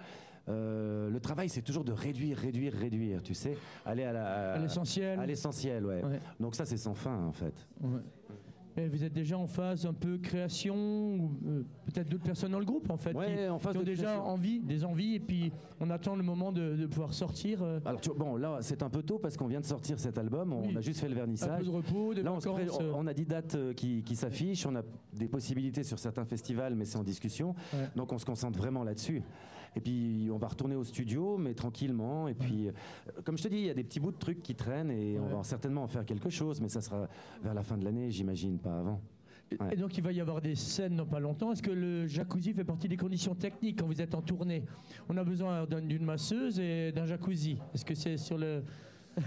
[0.49, 3.57] Euh, le travail, c'est toujours de réduire, réduire, réduire, tu sais.
[3.85, 5.21] Aller à l'essentiel.
[5.21, 6.03] À l'essentiel, ouais.
[6.03, 6.21] Ouais.
[6.41, 7.55] Donc ça, c'est sans fin, en fait.
[7.83, 8.01] Ouais.
[8.79, 12.59] Et vous êtes déjà en phase un peu création ou euh, peut-être d'autres personnes dans
[12.61, 14.25] le groupe en fait Ouais, qui, en phase qui ont de déjà création.
[14.27, 15.51] envie, des envies et puis
[15.81, 17.63] on attend le moment de, de pouvoir sortir.
[17.63, 20.17] euh, Alors, tu bon, là, c'est un peu tôt parce qu'on vient de sortir cet
[20.17, 20.53] album.
[20.53, 20.77] On Oui.
[20.77, 21.65] a juste fait le un peu vernissage.
[21.65, 22.79] de repos, des Là, on, pré- vacances.
[22.81, 26.75] euh, on a 10 dates qui, qui s'affichent, on a des possibilités sur certains festivals,
[26.77, 27.55] mais c'est en discussion.
[27.73, 27.89] Ouais.
[27.97, 29.23] Donc on se concentre vraiment là-dessus.
[29.77, 32.29] Et puis on va retourner au studio, mais tranquillement.
[32.29, 32.73] Et puis, euh,
[33.25, 35.19] comme je te dis, il y a des petits bouts de trucs qui traînent et
[35.19, 37.09] on va certainement en faire quelque chose, mais ça sera
[37.43, 39.01] vers la fin de l'année, j'imagine, pas avant.
[39.51, 39.73] Et- Ouais.
[39.73, 41.53] Et donc il va y avoir des scènes dans pas longtemps.
[41.53, 44.63] Est-ce que le jacuzzi fait partie des conditions techniques quand vous êtes en tournée?
[45.09, 47.57] On a besoin d'un- d'une masseuse et d'un jacuzzi.
[47.75, 48.63] Est-ce que c'est sur le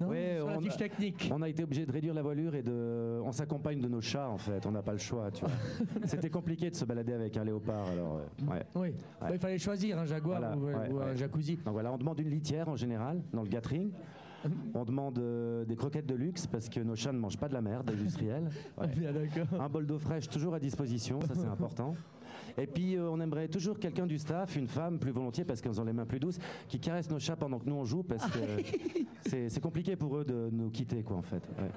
[0.00, 2.22] non, Ouais, sur la on fiche a- technique On a été obligé de réduire la
[2.22, 3.20] voilure et de.
[3.24, 4.64] On s'accompagne de nos chats, en fait.
[4.66, 5.50] On n'a pas le choix, tu vois.
[6.04, 8.18] C'était compliqué de se balader avec un léopard, alors.
[8.18, 8.62] euh, ouais.
[8.74, 8.94] Oui.
[9.20, 11.56] Bah, il fallait choisir un jaguar Voilà, ou, un jacuzzi.
[11.56, 13.90] Donc voilà, on demande une litière en général dans le gathering.
[14.74, 17.54] On demande euh, des croquettes de luxe parce que nos chats ne mangent pas de
[17.54, 18.48] la merde industrielle.
[18.78, 18.86] Ouais.
[18.88, 19.60] Bien d'accord.
[19.60, 21.94] Un bol d'eau fraîche toujours à disposition, ça c'est important.
[22.58, 25.80] Et puis euh, on aimerait toujours quelqu'un du staff, une femme plus volontiers parce qu'elles
[25.80, 26.38] ont les mains plus douces,
[26.68, 28.38] qui caresse nos chats pendant que nous on joue parce que
[29.26, 31.42] c'est c'est compliqué pour eux de nous quitter quoi en fait.
[31.58, 31.70] Ouais.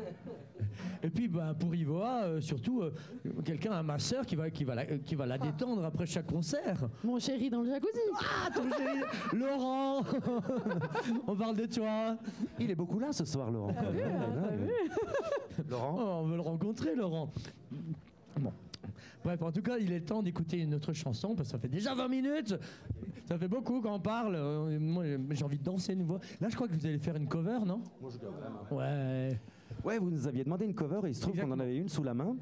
[1.04, 2.92] Et puis bah, pour Ivoa, euh, surtout euh,
[3.46, 6.28] quelqu'un, un masseur qui va, qui, va la, euh, qui va la détendre après chaque
[6.28, 6.90] concert.
[7.04, 8.00] Mon chéri dans le jacuzzi.
[8.20, 9.00] Ah, ton chéri,
[9.34, 10.04] Laurent
[11.28, 12.18] On parle de toi
[12.60, 13.72] Il est beaucoup là ce soir Laurent.
[13.92, 14.20] Vu, hein,
[15.70, 17.32] Laurent Oh, On veut le rencontrer, Laurent.
[18.40, 18.52] Bon.
[19.24, 21.68] Bref, en tout cas, il est temps d'écouter une autre chanson parce que ça fait
[21.68, 22.56] déjà 20 minutes.
[23.28, 24.36] Ça fait beaucoup quand on parle.
[24.36, 26.20] Euh, Moi, j'ai envie de danser une voix.
[26.40, 27.82] Là, je crois que vous allez faire une cover, non?
[28.72, 29.40] Ouais.
[29.84, 31.90] Ouais, vous nous aviez demandé une cover et il se trouve qu'on en avait une
[31.90, 32.36] sous la main.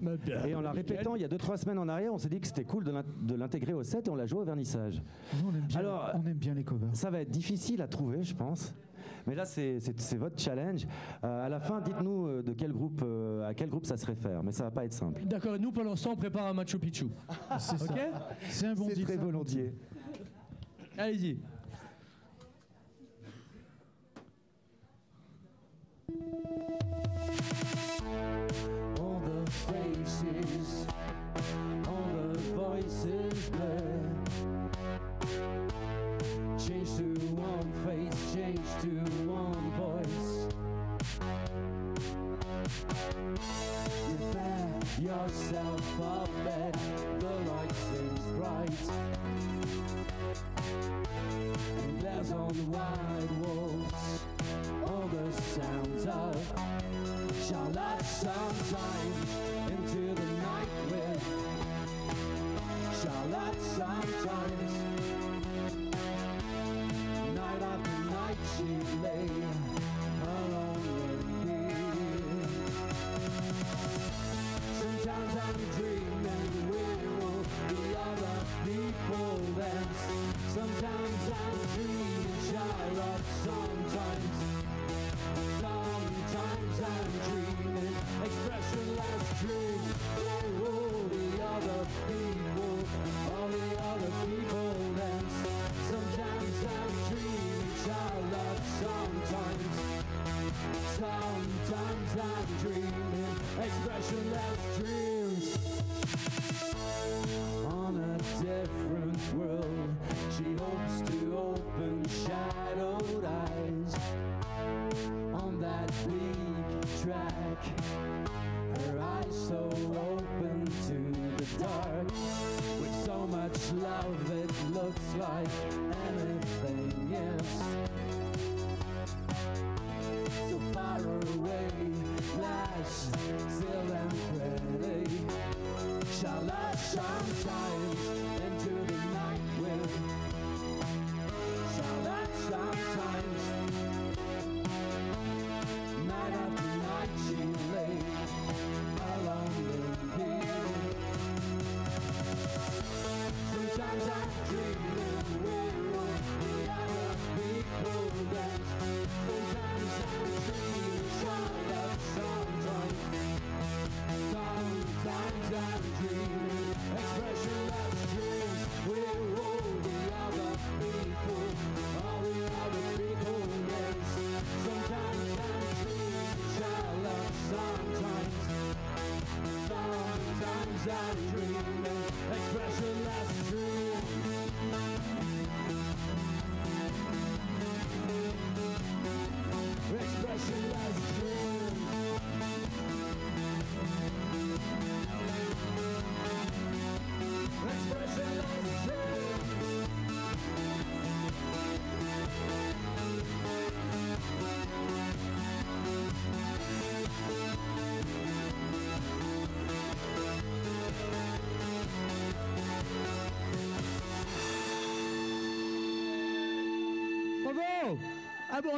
[0.00, 2.30] Bah, bien, Et en la répétant il y a 2-3 semaines en arrière, on s'est
[2.30, 4.44] dit que c'était cool de l'in- de l'intégrer au set et on l'a joué au
[4.44, 5.02] vernissage.
[5.42, 6.88] Nous, on aime bien, Alors, on aime bien les covers.
[6.94, 8.74] Ça va être difficile à trouver, je pense.
[9.26, 9.78] Mais là, c'est-
[10.16, 10.86] votre challenge.
[11.24, 14.06] Euh, à la fin, dites-nous euh, de quel groupe, euh, à quel groupe ça se
[14.06, 14.42] réfère.
[14.42, 15.22] Mais ça va pas être simple.
[15.24, 17.06] D'accord, et nous, pour l'instant, on prépare un Machu Picchu.
[17.58, 17.84] C'est ça.
[17.92, 18.00] Ok?
[18.48, 19.74] C'est un bon C'est très volontiers.
[20.98, 21.38] Allez-y.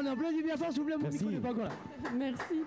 [0.02, 1.24] On applaudit bien fort, s'il vous plaît, mon Merci.
[1.24, 1.70] micro n'est pas encore là.
[2.16, 2.62] Merci.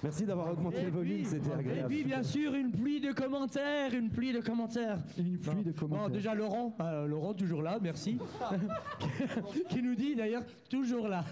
[0.00, 1.88] Merci d'avoir augmenté le volume, c'était Et agréable.
[1.88, 4.98] puis, bien sûr, une pluie de commentaires, une pluie de commentaires.
[5.18, 6.10] Une pluie de Bon, commentaires.
[6.10, 8.16] déjà Laurent, euh, Laurent toujours là, merci,
[9.68, 11.24] qui nous dit d'ailleurs toujours là.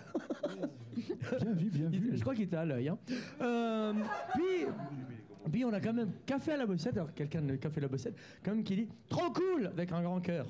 [1.40, 2.16] Bien vu, bien Il- vu.
[2.16, 2.88] Je crois qu'il était à l'œil.
[2.88, 2.98] hein.
[3.40, 3.92] Euh,
[4.34, 4.66] puis,
[5.52, 7.88] puis on a quand même Café à la Bossette, alors quelqu'un de Café à la
[7.88, 10.46] Bossette, quand même qui dit trop cool avec un grand cœur.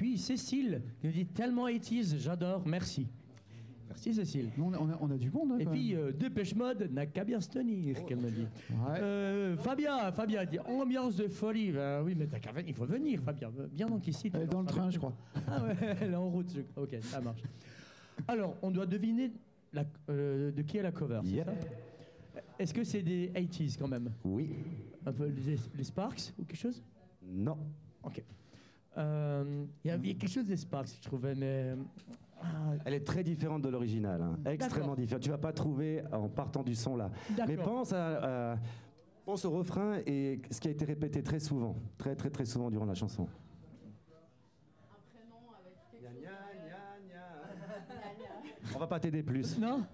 [0.00, 3.06] Puis Cécile qui nous dit tellement 80s, j'adore, merci.
[3.86, 4.48] Merci Cécile.
[4.58, 5.52] On, a, on a- on a du monde.
[5.52, 8.46] hein, Et puis euh, Dépêche Mode n'a qu'à bien se tenir, qu'elle me dit.
[8.70, 8.98] Ouais.
[8.98, 11.72] Euh, Fabien, Fabien dit ambiance de folie.
[11.72, 13.50] Ben oui, mais t'as qu'à venir, il faut venir, Fabien.
[13.72, 14.30] Bien donc ici.
[14.32, 15.12] Elle est dans le train, je crois.
[15.46, 16.50] Ah ouais, elle est en route.
[16.50, 17.42] je- Ok, ça marche.
[18.26, 19.30] Alors, on doit deviner
[19.74, 21.20] la- euh, de qui est la cover.
[21.24, 21.50] Yep.
[22.58, 24.10] Est-ce que c'est des 80s quand même?
[24.24, 24.48] Oui.
[25.04, 26.82] Un peu les, les Sparks ou quelque chose?
[27.22, 27.58] Non.
[28.02, 28.22] Ok.
[28.98, 31.74] Euh, Il y avait quelque chose des Sparks, je trouvais, mais.
[32.42, 32.46] ah,
[32.84, 34.38] Elle est très différente de l'original, hein.
[34.46, 35.22] extrêmement différente.
[35.22, 37.10] Tu vas pas trouver en partant du son là.
[37.30, 37.46] D'accord.
[37.48, 38.58] Mais pense à, à-
[39.24, 42.68] pense au refrain et ce qui a été répété très souvent, très très très souvent
[42.70, 43.28] durant la chanson.
[48.74, 49.58] On va pas t'aider plus.
[49.58, 49.84] Non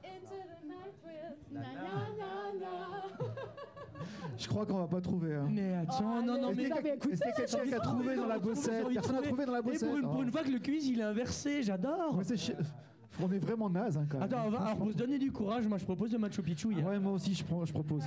[4.39, 5.35] Je crois qu'on va pas trouver.
[5.35, 5.49] hein.
[5.51, 6.65] Mais attends, non, non, Est-ce mais.
[6.65, 7.23] est-ce
[7.55, 9.89] quelqu'un qui a trouvé dans la bossette Personne n'a trouvé dans la Et bossette.
[9.89, 10.23] pour une, pour Oh.
[10.23, 12.17] une fois que le quiz il est inversé, j'adore.
[12.17, 12.25] Mais
[13.25, 14.27] On est vraiment naze hein, quand même.
[14.31, 16.75] Attends, on va, alors, pour se donner du courage, moi je propose de Machu Picchu.
[16.75, 16.87] hier.
[16.87, 18.03] Ouais, moi aussi, je, prends- je propose.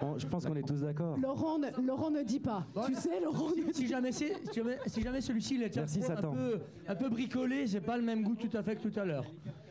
[0.00, 1.18] Bon, je pense qu'on est tous d'accord.
[1.18, 2.66] Laurent ne, Laurent ne dit pas.
[2.86, 5.76] Tu sais, Laurent ne Si dit jamais, c'est- si jamais, si jamais celui-ci il est
[5.76, 8.88] Merci, un, peu, un peu bricolé, c'est pas le même goût tout à fait que
[8.88, 9.26] tout à l'heure.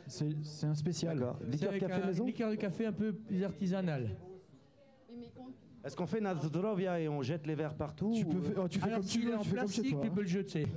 [0.06, 1.26] C'est un spécial.
[1.50, 4.10] Liqueur café un maison liqueur de café un peu plus artisanal.
[5.84, 8.80] Est-ce qu'on fait Nazdrovia et on jette les verres partout Tu peux faire, oh, tu
[8.80, 10.02] fais Alors comme tu s'il est veux, en tu fais comme chez plastique, toi.
[10.04, 10.68] tu peux le jeter.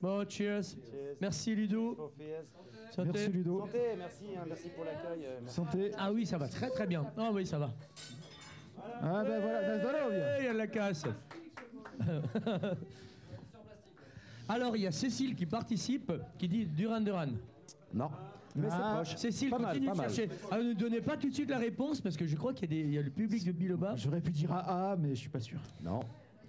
[0.00, 0.76] Bon, cheers.
[1.20, 2.12] Merci Ludo.
[2.90, 3.10] Santé.
[3.12, 3.58] Merci Ludo.
[3.60, 5.24] Santé, merci, hein, merci pour l'accueil.
[5.24, 5.54] euh, merci.
[5.56, 5.90] Santé.
[5.96, 7.06] Ah oui, ça va très très bien.
[7.16, 7.72] Ah oui, ça va.
[9.00, 10.16] Ah ben voilà, na zdrowie.
[10.40, 11.04] Il y a de la casse.
[14.48, 17.28] Alors, il y a Cécile qui participe, qui dit Duran Duran.
[17.94, 18.10] Non,
[18.56, 19.16] mais c'est Ah, proche.
[19.16, 20.10] Cécile, Pas mal, continue pas de mal.
[20.12, 20.28] chercher.
[20.50, 22.78] Ah, ne donnez pas tout de suite la réponse parce que je crois qu'il y,
[22.78, 23.94] a des- il y a le public de Biloba.
[23.96, 25.58] J'aurais pu dire AA, mais je suis pas sûr.
[25.82, 26.00] Non.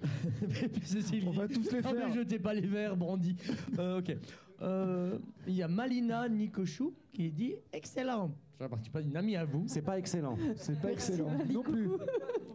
[0.64, 2.08] Et puis Cécile On va tous les Ah, faire.
[2.10, 3.36] mais jetez pas les verres, Brandy.
[3.80, 4.16] Euh, ok.
[4.62, 8.32] Euh, Il y a Malina Nikochou qui dit excellent.
[8.60, 9.64] Je ne pas une amie à vous.
[9.68, 10.38] C'est pas excellent.
[10.56, 11.89] C'est pas excellent non plus.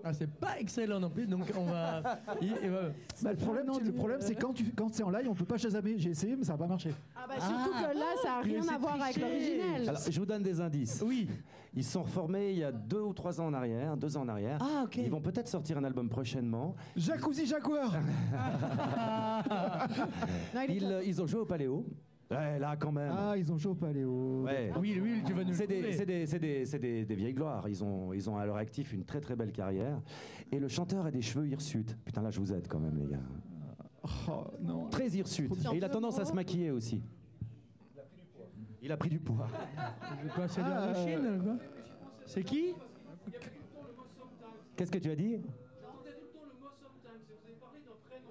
[0.04, 2.02] Ah, c'est pas excellent non plus, donc on va.
[2.40, 2.82] il- il va-
[3.22, 5.44] Bah, le problème, c'est- le problème, c'est quand tu quand c'est en live, on peut
[5.44, 5.94] pas chasamer.
[5.98, 6.92] J'ai essayé, mais ça va pas marcher.
[7.16, 7.82] Ah bah surtout Ah.
[7.92, 9.20] que là, ça n'a Mais rien à voir avec triché.
[9.28, 9.88] l'originel.
[9.88, 11.02] Alors, je vous donne des indices.
[11.04, 11.28] Oui.
[11.74, 14.22] Ils se sont reformés il y a deux ou trois ans en arrière, deux ans
[14.22, 14.58] en arrière.
[14.60, 14.96] Ah, ok.
[14.96, 16.74] Ils vont peut-être sortir un album prochainement.
[16.96, 17.92] Jacuzzi Jaguar.
[20.54, 21.84] Non, il est Ils, euh, ils ont joué au Paléo.
[22.30, 23.10] Ouais, là quand même.
[23.16, 24.42] Ah, ils ont chaud au paléo.
[24.44, 24.70] Ouais.
[24.78, 27.14] Oui, oui, tu vas nous le C'est des, c'est des- c'est des- c'est des- des
[27.14, 27.66] vieilles gloires.
[27.68, 30.00] Ils ont, ils ont à leur actif une très très belle carrière.
[30.52, 31.96] Et le chanteur a des cheveux hirsutes.
[32.04, 33.22] Putain, là je vous aide quand même, les gars.
[34.28, 34.88] Oh non.
[34.90, 35.52] Très hirsutes.
[35.72, 37.02] Et il a tendance à se maquiller aussi.
[38.82, 39.48] Il a pris du poids.
[40.34, 41.56] Quoi, c'est de la Ah, machine quoi
[42.26, 42.74] C'est qui
[44.76, 45.40] Qu'est-ce que tu as dit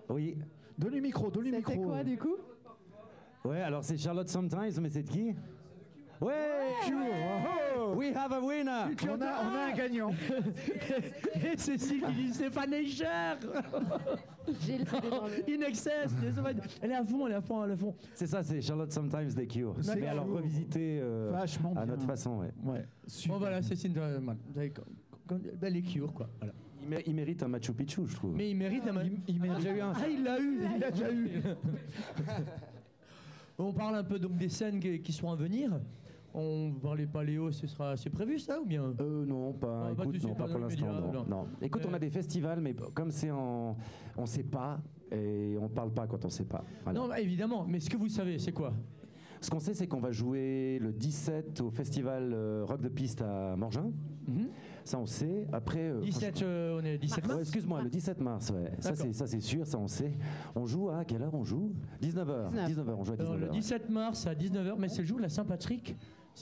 [0.10, 0.38] Oui.
[0.78, 1.72] Donne le micro, donne le micro.
[1.74, 2.36] C'était quoi du coup?
[3.48, 5.34] Ouais, alors c'est Charlotte Sometimes, mais c'est de qui?
[6.20, 6.34] Ouais
[7.78, 10.10] Oh, We have a winner On a, on a un gagnant.
[11.54, 13.06] Et Cécile qui dit Stéphane Eicher
[14.62, 15.08] J'ai le CD
[15.58, 16.12] In excess
[16.82, 17.96] Elle est à fond, elle est à fond, elle est à fond.
[18.16, 19.76] C'est ça, c'est Charlotte Sometimes des Cure.
[19.82, 21.94] C'est Mais alors revisité euh, Vachement à bien.
[21.96, 22.52] notre façon, ouais.
[22.64, 22.86] Ouais.
[23.28, 23.62] Bon voilà,
[24.56, 24.72] avez-
[25.28, 26.30] comme- ben, les cure quoi.
[26.40, 26.54] Voilà.
[26.82, 28.36] Il, mé- il mérite un Machu Picchu, je trouve.
[28.36, 29.94] Mais il mérite un Il, il mérite- J'ai eu un.
[29.96, 31.30] Ah, il l'a eu, il l'a déjà eu.
[33.60, 35.80] On parle un peu donc des scènes qui, sont à venir.
[36.34, 38.94] On parlait paléo, ce sera, c'est prévu ça ou bien?
[39.00, 39.88] Euh, non, pas.
[39.88, 40.94] Ah, écoute, non, pas pas pour les l'instant.
[40.94, 41.26] Non, non.
[41.28, 41.48] non.
[41.62, 41.96] Écoute, on Euh.
[41.96, 43.76] a des festivals, mais comme c'est en,
[44.16, 44.80] on sait pas
[45.12, 46.64] et on parle pas quand on sait pas.
[46.84, 47.00] Voilà.
[47.00, 47.66] Non, bah, évidemment.
[47.68, 48.74] Mais ce que vous savez, c'est quoi?
[49.42, 53.22] Ce qu'on sait, c'est qu'on va jouer le 17 au festival euh, Rock de Piste
[53.22, 53.92] à Morgin.
[54.28, 54.50] Mhm.
[54.84, 55.48] Ça, on sait.
[55.52, 55.90] Après.
[55.90, 57.42] euh, 17, euh, on est 17 Ouais, mars.
[57.42, 58.72] Excuse-moi, le 17 mars, ouais.
[58.80, 60.14] Ça, c'est, sûr, ça, on sait.
[60.56, 61.74] On joue à quelle heure on joue?
[62.02, 62.50] 19h.
[62.50, 62.72] 19.
[62.72, 63.22] 19h, on joue à 19h.
[63.22, 63.52] Alors, le ouais.
[63.52, 65.96] 17 mars à 19h, mais c'est le jour de la Saint-Patrick.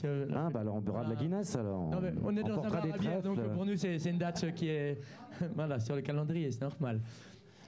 [0.04, 1.88] Euh, Ah, bah alors on boira de la Guinness, alors.
[1.88, 4.10] Non, mais on est dans un bar des à bière, donc pour nous c'est c'est
[4.10, 5.00] une date qui est
[5.54, 7.00] voilà, sur le calendrier, c'est normal.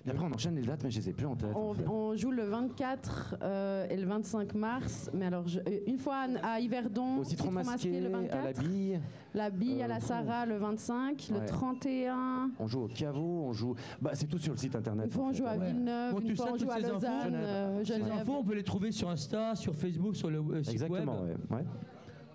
[0.07, 1.51] Et après, on enchaîne les dates, mais je les ai plus en tête.
[1.55, 1.87] On, en fait.
[1.89, 6.25] on joue le 24 euh, et le 25 mars, mais alors je- euh, une fois
[6.43, 9.01] à, à Yverdon, Au citron masqué, le à la 24, bille.
[9.35, 11.41] la bille à euh, la Sarah le 25, Ouais.
[11.41, 12.51] le 31.
[12.59, 13.75] On joue au caveau, on joue.
[14.01, 15.07] Bah, c'est tout sur le site internet.
[15.07, 15.57] Une fois on joue à.
[15.57, 18.05] Villeneuve, Bon, une fois on toutes joue à Lausanne, Genève.
[18.09, 21.21] euh, infos, on peut les trouver sur Insta, sur Facebook, sur le euh, site Exactement,
[21.23, 21.37] web.
[21.51, 21.57] ouais.
[21.59, 21.65] ouais.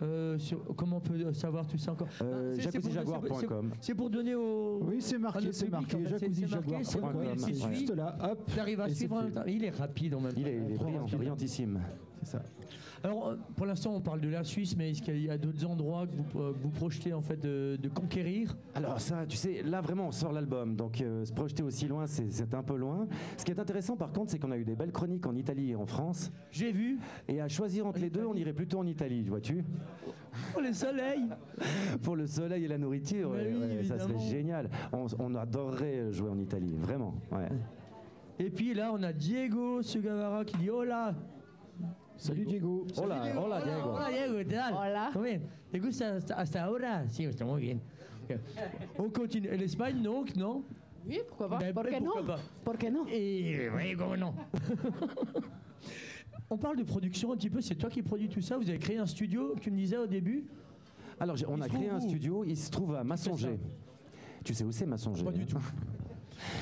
[0.04, 3.72] Euh, sur- comment on peut savoir tout ça encore Euh, Ah, c'est- c'est pour- jacuzzijaguar.com.
[3.80, 4.80] c'est- pour donner au.
[4.84, 5.88] Oui, c'est marqué, c'est marqué.
[5.92, 6.20] c'est- marqué,
[7.38, 7.76] c'est C'est suit.
[7.76, 8.50] juste là, hop.
[8.56, 9.24] J'arrive à et c'est suivre en fait.
[9.26, 9.44] même temps.
[9.48, 10.40] Il est rapide en même temps.
[10.42, 11.18] Il est, il est Trop brillant, rapide.
[11.18, 11.80] brillantissime.
[12.24, 12.44] C'est ça.
[13.06, 15.66] Alors, euh, pour l'instant, on parle de la Suisse, mais est-ce qu'il y a d'autres
[15.66, 18.56] endroits que vous, euh, que vous projetez en fait de, de conquérir?
[18.76, 22.08] Alors ça, tu sais, là vraiment on sort l'album, donc euh, se projeter aussi loin,
[22.08, 23.06] c'est, un peu loin.
[23.38, 25.72] Ce qui est intéressant par contre, c'est qu'on a eu des belles chroniques en Italie
[25.72, 26.98] et en France, J'ai vu.
[27.28, 29.66] et à choisir entre les deux, on irait plutôt en Italie, vois-tu?
[30.58, 31.24] Oh, le soleil
[32.02, 34.70] Pour le soleil et la nourriture, ouais, oui, ouais, ça serait génial.
[34.94, 37.16] On, on adorerait jouer en Italie, vraiment.
[37.32, 37.50] Ouais.
[38.40, 41.14] Et puis là, on a Diego Sugavara qui dit Oh là
[42.24, 42.88] Salut Diego.
[42.96, 43.96] Hola, hola Diego.
[43.96, 44.74] Hola Diego, ¿qué tal?
[44.74, 45.10] Hola.
[45.12, 45.42] ¿Cómo bien?
[45.70, 47.10] ¿Te gusta hasta, hasta ahora?
[47.10, 47.82] Sí, está muy bien.
[48.98, 49.50] On continue.
[49.50, 50.64] Et L'Espagne, donc, non
[51.06, 54.34] Oui, pourquoi pas Ben, Pourquoi non pas Pourquoi non Et oui, comment non
[56.50, 58.58] On parle de production un petit peu, c'est toi qui produis tout ça.
[58.58, 60.46] Vous avez créé un studio, tu me disais au début
[61.20, 63.60] Alors on Il a créé un studio, il se trouve à Massonger.
[64.46, 65.46] Tu sais où c'est Massonger Pas du hein?
[65.50, 65.58] tout.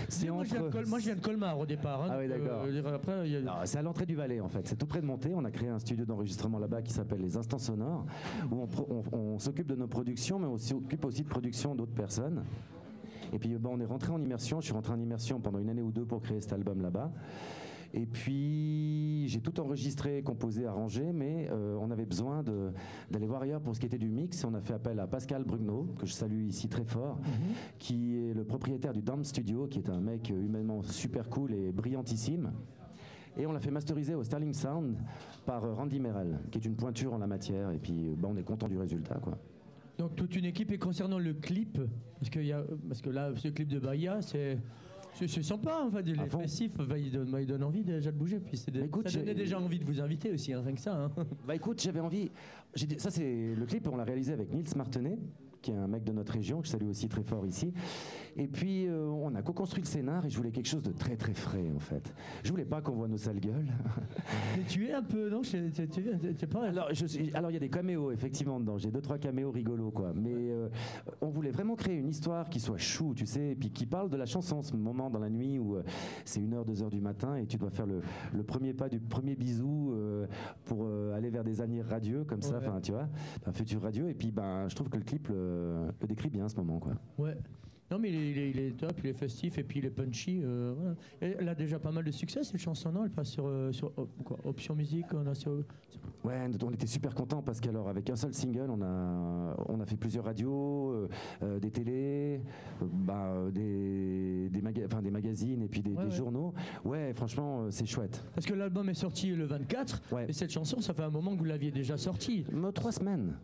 [0.09, 0.87] C'est moi, je viens de entre.
[0.87, 2.03] Moi, je viens de Colmar au départ.
[2.03, 2.63] hein, Ah oui, donc, d'accord.
[2.65, 4.67] euh, après, il y a- Non, c'est à l'entrée du Valais en fait.
[4.67, 5.31] C'est tout près de Monté.
[5.35, 8.05] On a créé un studio d'enregistrement là-bas qui s'appelle Les Instants Sonores,
[8.51, 11.75] où on, pro- on- on s'occupe de nos productions, mais on s'occupe aussi de production
[11.75, 12.43] d'autres personnes.
[13.33, 14.59] Et puis ben, on est rentré en immersion.
[14.59, 17.11] Je suis rentré en immersion pendant une année ou deux pour créer cet album là-bas.
[17.93, 22.43] Et puis j'ai tout enregistré, composé, arrangé, mais euh, on avait besoin
[23.09, 24.43] d'aller voir ailleurs pour ce qui était du mix.
[24.45, 27.19] On a fait appel à Pascal Brugno, que je salue ici très fort,
[27.79, 31.71] qui est le propriétaire du Dam Studio, qui est un mec humainement super cool et
[31.71, 32.51] brillantissime.
[33.37, 34.97] Et on l'a fait masteriser au Sterling Sound
[35.45, 37.71] par euh, Randy Merrell, qui est une pointure en la matière.
[37.71, 39.37] Et puis, euh, bah, on est content du résultat, quoi.
[39.97, 40.71] Donc toute une équipe.
[40.71, 41.79] Et concernant le clip,
[42.19, 44.57] parce que, il y a, parce que là, ce clip de Bahia, c'est
[45.13, 48.39] C'est sympa, enfin, il est festif, enfin, il, donne, il donne envie déjà de bouger.
[48.39, 50.81] Puis c'est de- Écoute, ça donnait déjà envie de vous inviter aussi, hein, rien que
[50.81, 50.95] ça.
[50.95, 51.11] hein.
[51.47, 52.31] Bah écoute, j'avais envie.
[52.75, 55.17] dit- Ça, c'est le clip, on l'a réalisé avec Nils Martenet,
[55.61, 57.71] qui est un mec de notre région, que je salue aussi très fort ici.
[58.37, 61.17] Et puis, euh, on a co-construit le scénar et je voulais quelque chose de très
[61.17, 62.13] très frais, en fait.
[62.43, 63.67] Je voulais pas qu'on voit nos sales gueules.
[64.57, 66.67] Mais tu es un peu, non tu- tu- tu- pas.
[66.69, 68.77] Alors, il y a des caméos, effectivement, dedans.
[68.77, 70.13] J'ai deux, trois caméos rigolos, quoi.
[70.15, 70.69] Mais euh,
[71.21, 74.09] on voulait vraiment créer une histoire qui soit chou, tu sais, et puis qui parle
[74.09, 75.83] de la chanson, ce moment dans la nuit où euh,
[76.25, 78.01] c'est 1h, 2h du matin et tu dois faire le,
[78.33, 79.93] le premier pas du premier bisou
[80.65, 82.81] pour aller vers des avenirs radieux, comme ça, Ouais.
[82.81, 83.07] tu vois,
[83.45, 84.09] un futur radieux.
[84.09, 86.93] Et puis, ben, je trouve que le clip le, le décrit bien, ce moment, quoi.
[87.17, 87.35] Ouais.
[87.91, 89.85] Non, mais il est, il est- il est top, il est festif et puis il
[89.85, 90.39] est punchy.
[90.43, 90.95] euh, voilà.
[91.21, 93.03] Et elle a déjà pas mal de succès, cette chanson, non?
[93.03, 95.63] Elle passe sur, euh, sur op- quoi, Option Musique, on a sur-
[96.23, 99.85] Ouais, on était super contents parce qu'alors avec un seul single, on a, on a
[99.85, 101.07] fait plusieurs radios, euh,
[101.43, 102.41] euh, des télés,
[102.81, 106.15] euh, bah, euh, des, des, maga- enfin, des magazines et puis des, Ouais, des ouais.
[106.15, 106.53] journaux.
[106.85, 108.23] Ouais, franchement, euh, c'est chouette.
[108.33, 110.27] Parce que l'album est sorti le 24, Ouais.
[110.29, 112.45] et cette chanson, ça fait un moment que vous l'aviez déjà sortie.
[112.73, 113.35] Trois semaines.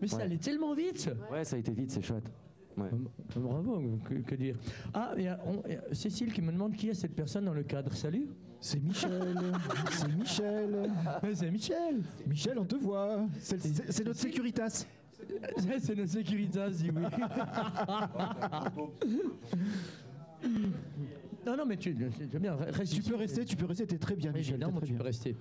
[0.00, 0.22] Mais ça Ouais.
[0.22, 2.30] allait tellement vite Ouais, ça a été vite, c'est chouette.
[2.76, 2.90] Ouais.
[3.36, 4.56] Bravo, que, que dire.
[4.92, 7.14] Ah, il y a- on- il y a Cécile qui me demande qui est cette
[7.14, 7.92] personne dans le cadre.
[7.94, 8.26] Salut
[8.60, 9.10] C'est Michel.
[9.92, 10.90] c'est Michel.
[11.34, 13.24] C'est Michel Michel, on te voit.
[13.40, 14.84] C'est notre Securitas.
[15.58, 16.90] C'est notre Securitas, oui.
[21.46, 23.10] non, non, mais tu, c'est bien, reste Tu ici.
[23.10, 24.54] peux rester, tu peux rester, t'es très bien, Oui, Michel.
[24.54, 25.06] évidemment, t'es tu peux bien.
[25.06, 25.36] rester.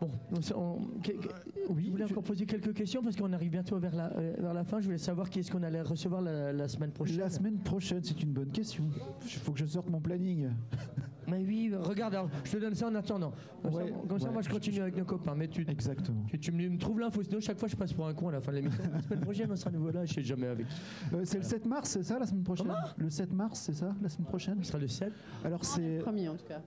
[0.00, 0.10] Bon,
[0.54, 1.28] on- que- que-
[1.70, 4.34] Oui, vous voulez je- encore poser quelques questions parce qu'on arrive bientôt vers la, euh,
[4.38, 4.78] vers la fin.
[4.80, 7.18] Je voulais savoir qui est-ce qu'on allait recevoir la, la semaine prochaine.
[7.18, 8.84] La semaine prochaine, c'est une bonne question.
[9.24, 10.48] Il faut que je sorte mon planning.
[11.28, 13.32] Mais oui, regarde, alors, je te donne ça en attendant.
[13.62, 14.32] Comme, Ouais, ça, comme ça, ouais.
[14.32, 15.34] moi, je continue avec nos copains.
[15.34, 16.22] Mais tu, Exactement.
[16.28, 17.22] tu, tu me, me trouves l'info.
[17.24, 18.84] Sinon, chaque fois, je passe pour un con à la fin de l'émission.
[18.92, 20.04] La semaine prochaine, on sera à nouveau là.
[20.04, 20.66] Je sais jamais avec.
[21.14, 22.78] Euh, c'est le 7 mars, c'est ça, la semaine prochaine Comment?
[22.96, 24.58] Le 7 mars, c'est ça, la semaine prochaine?
[24.62, 25.12] Ce sera le 7.
[25.44, 26.60] Alors, c'est Premier en tout cas.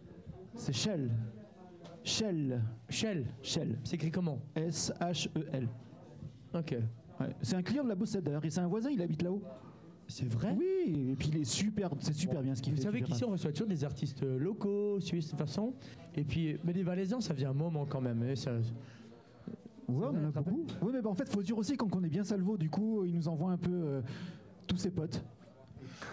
[0.55, 1.09] c'est Shell.
[2.09, 2.61] Shell.
[2.89, 3.25] Shell.
[3.43, 3.77] Shell.
[3.83, 5.67] C'est écrit comment S-H-E-L.
[6.53, 6.75] Ok.
[7.19, 7.27] Ouais.
[7.41, 9.41] C'est un client de la Bossette d'ailleurs, et c'est un voisin, il habite là-haut.
[10.07, 10.55] C'est vrai?
[10.57, 12.83] Oui, et puis il est super, c'est super bien ce qu'il Vous fait.
[12.83, 15.73] savez super qu'ici, on reçoit toujours des artistes euh, locaux, suisses, de toute façon.
[16.15, 18.23] Et puis, mais les Valaisans, ça faisait un moment quand même.
[18.23, 18.53] et ça-
[19.87, 20.65] Ouais, on en a beaucoup.
[20.81, 23.13] Oui, mais bah, en fait, faut dire aussi qu'on connaît bien Salvo, du coup, il
[23.13, 24.01] nous envoie un peu euh,
[24.65, 25.23] tous ses potes.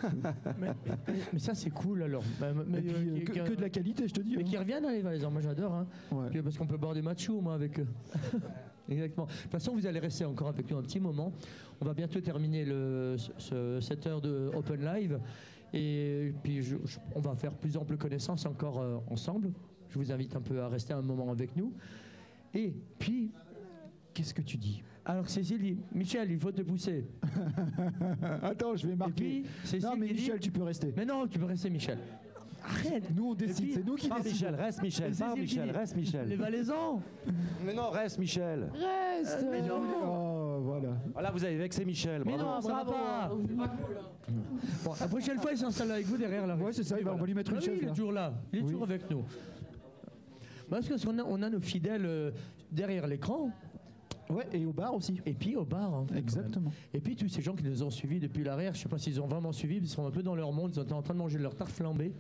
[0.03, 0.31] Mais,
[0.61, 2.23] mais- mais ça, c'est cool alors.
[2.41, 4.37] Bah, mais, puis, euh, euh, qui- que, qui- que de la qualité, je te dis.
[4.37, 4.47] Mais hein.
[4.47, 5.31] qui reviennent, hein, les Valaisans.
[5.31, 5.73] Moi, j'adore.
[5.75, 5.87] Hein.
[6.13, 6.29] Ouais.
[6.31, 7.87] Puis, Parce qu'on peut boire des matchs moi, avec eux.
[8.89, 9.27] Exactement.
[9.27, 11.33] De toute façon, vous allez rester encore avec nous un petit moment.
[11.81, 15.19] On va bientôt terminer le, ce- cette heure de Open Live.
[15.73, 19.51] Et puis, je- je- on va faire plus ample connaissance encore euh, ensemble.
[19.89, 21.73] Je vous invite un peu à rester un moment avec nous.
[22.55, 23.33] Et puis,
[24.15, 24.83] Qu'est-ce que tu dis?
[25.07, 27.07] Alors Cécile dit Michel, il faut te pousser.
[28.43, 29.15] Attends, je vais Et marquer.
[29.15, 30.93] puis, Cécile non, mais dit, Michel, tu peux rester.
[30.97, 31.99] Mais non, tu peux rester, Michel.
[32.69, 34.29] Arrête Nous, on décide, c'est nous qui décidons.
[34.29, 36.35] Michel, reste Michel, qui Michel, reste Les Michel.
[36.37, 37.01] Valaisans
[37.65, 38.69] Mais non, reste Michel.
[38.75, 39.47] Reste
[40.05, 40.89] Oh, voilà.
[41.13, 42.23] Voilà, vous avez vexé Michel.
[42.27, 42.45] Mais bravo.
[42.51, 43.31] non, ça va pas
[44.85, 47.13] Bon, la prochaine fois, il s'installe avec vous derrière la Ouais, c'est ça, il va-
[47.15, 47.91] on va lui mettre une Ah oui, Il est là.
[47.91, 48.67] toujours là, il est Oui.
[48.69, 49.25] toujours avec nous.
[50.69, 52.31] Parce qu'on a, on a nos fidèles euh,
[52.73, 53.51] derrière l'écran,
[54.31, 55.21] Ouais, et au bar aussi.
[55.25, 55.93] et puis au bar.
[55.95, 56.73] en fait, quand Exactement.
[56.95, 58.99] Et puis tous ces gens qui nous ont suivis depuis l'arrière, je ne sais pas
[58.99, 61.15] s'ils ont vraiment suivi, ils sont un peu dans leur monde, ils sont en train
[61.15, 62.13] de manger leur tarte flambée.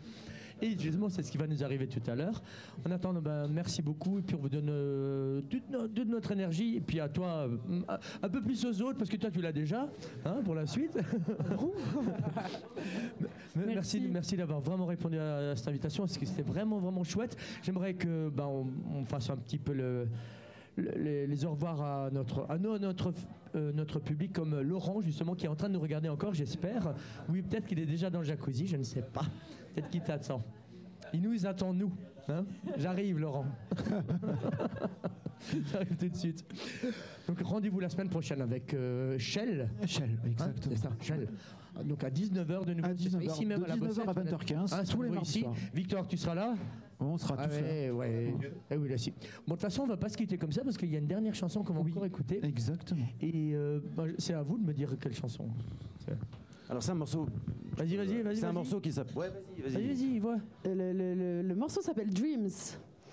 [0.63, 2.43] Et justement, c'est ce qui va nous arriver tout à l'heure.
[2.87, 4.19] En attendant, ben, merci beaucoup.
[4.19, 6.77] Et puis, on vous donne euh, toute, no- toute notre énergie.
[6.77, 7.83] Et puis, à toi, euh,
[8.23, 9.87] un- peu plus aux autres, parce que toi, tu l'as déjà,
[10.25, 10.97] hein, pour la suite.
[13.55, 14.09] Merci, Merci.
[14.13, 17.37] merci d'avoir vraiment répondu à cette invitation, parce que c'était vraiment, vraiment chouette.
[17.63, 20.09] J'aimerais que ben, on, on fasse un petit peu le-
[20.77, 23.13] les, les au revoir à notre, à nous, à notre,
[23.55, 26.95] euh, notre public, comme Laurent, justement, qui est en train de nous regarder encore, j'espère.
[27.29, 29.23] Oui, peut-être qu'il est déjà dans le jacuzzi, je ne sais pas.
[29.75, 30.43] Peut-être qu'il t'attend.
[31.13, 31.93] Il nous attend, nous.
[32.29, 32.45] hein.
[32.77, 33.47] J'arrive, Laurent.
[35.73, 36.45] J'arrive tout de suite.
[37.29, 39.69] Donc, rendez-vous la semaine prochaine avec euh, Shell.
[39.87, 40.75] Shell, Hein, exactement.
[40.77, 41.29] c'est ça, Shell.
[41.85, 42.89] Donc à 19h de nouveau.
[42.89, 44.33] À c'est 19h, ici même de à la 19h à Bossette.
[44.33, 45.45] 20h15, Ah, tous les mardis.
[45.75, 46.55] Victor, tu seras là
[46.99, 47.61] On sera Ah tous là.
[47.63, 48.35] ouais, ouais.
[48.71, 49.11] Eh oui, là, si.
[49.11, 49.17] Bon,
[49.49, 51.07] de toute façon, on va pas se quitter comme ça parce qu'il y a une
[51.07, 51.91] dernière chanson qu'on va Oui.
[51.93, 52.41] encore écouter.
[52.43, 53.05] Exactement.
[53.21, 55.49] Et euh, bah, c'est à vous de me dire quelle chanson.
[56.69, 57.27] Alors c'est un morceau.
[57.77, 58.37] Vas-y, vas-y, vas-y.
[58.39, 59.17] C'est un morceau qui s'appelle.
[59.17, 59.87] Ouais, vas-y, Vas-y, vas-y.
[59.95, 60.37] vas-y, vois.
[60.65, 62.49] Le, le- le- le morceau s'appelle Dreams.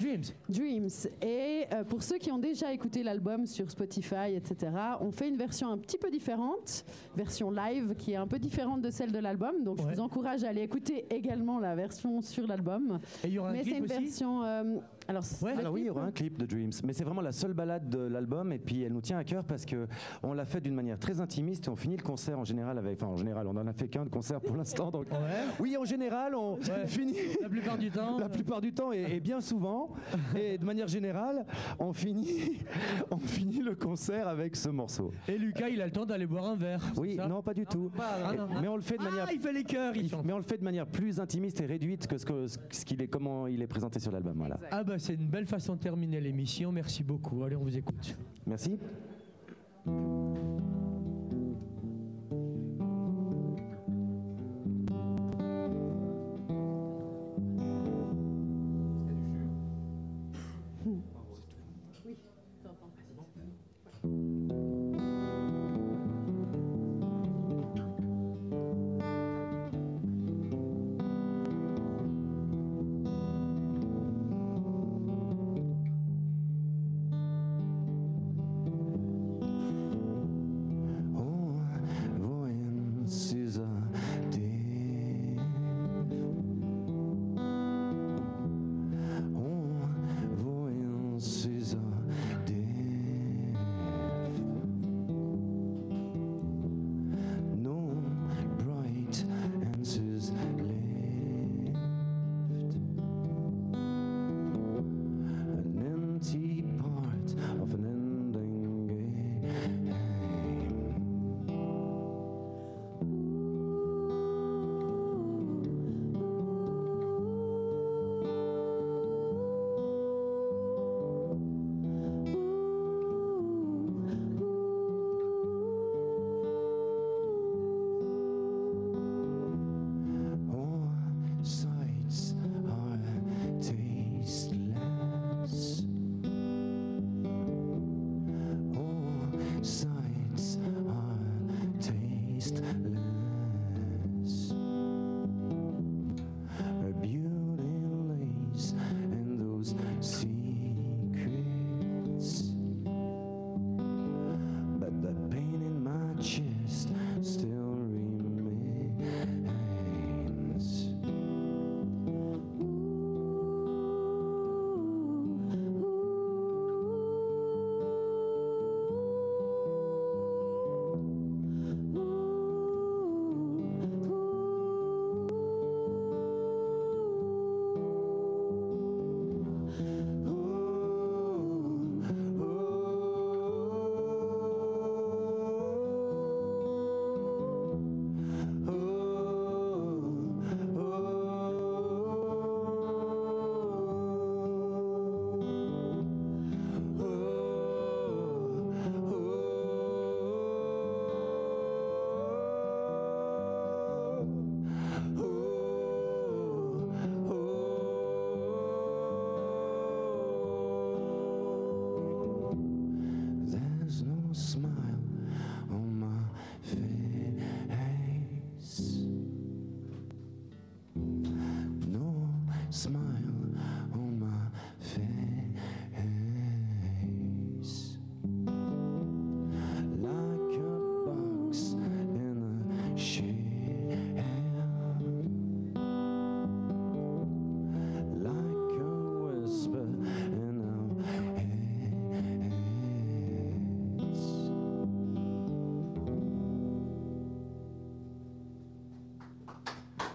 [0.03, 0.23] Dreams.
[0.49, 0.89] Dreams.
[1.21, 5.37] Et euh, pour ceux qui ont déjà écouté l'album sur Spotify, etc., on fait une
[5.37, 6.83] version un petit peu différente,
[7.15, 9.63] version live qui est un peu différente de celle de l'album.
[9.63, 12.99] Donc je vous encourage à aller écouter également la version sur l'album.
[13.23, 13.93] Et il y aura un Mais c'est une aussi.
[13.93, 14.43] version.
[14.43, 14.75] euh,
[15.07, 15.53] Alors, Ouais.
[15.71, 17.89] oui, il y clip, aura un clip de Dreams, mais c'est vraiment la seule balade
[17.89, 19.87] de l'album et puis elle nous tient à cœur parce que
[20.23, 23.01] on l'a fait d'une manière très intimiste et on finit le concert en général avec,
[23.01, 25.17] enfin en général, on en a fait qu'un de concert pour l'instant, donc Ouais.
[25.59, 26.59] oui, en général, on Ouais.
[26.87, 28.17] finit La plupart du temps.
[28.19, 29.89] la plupart du temps et, et bien souvent
[30.35, 31.45] et de manière générale,
[31.79, 32.59] on finit,
[33.11, 35.11] on finit le concert avec ce morceau.
[35.27, 36.81] Et Lucas, il a le temps d'aller boire un verre.
[36.97, 37.91] Oui, non, pas du tout.
[38.37, 38.47] Non.
[38.61, 40.43] mais on le fait de manière Ah, il fait les cœurs, il mais on le
[40.43, 43.61] fait de manière plus intimiste et réduite que ce que- ce qu'il est comment il
[43.61, 44.33] est présenté sur l'album.
[44.37, 44.57] Voilà.
[44.71, 46.71] Ah bah c'est une belle façon de terminer l'émission.
[46.71, 47.43] Merci beaucoup.
[47.43, 48.15] Allez, on vous écoute.
[48.45, 48.79] Merci.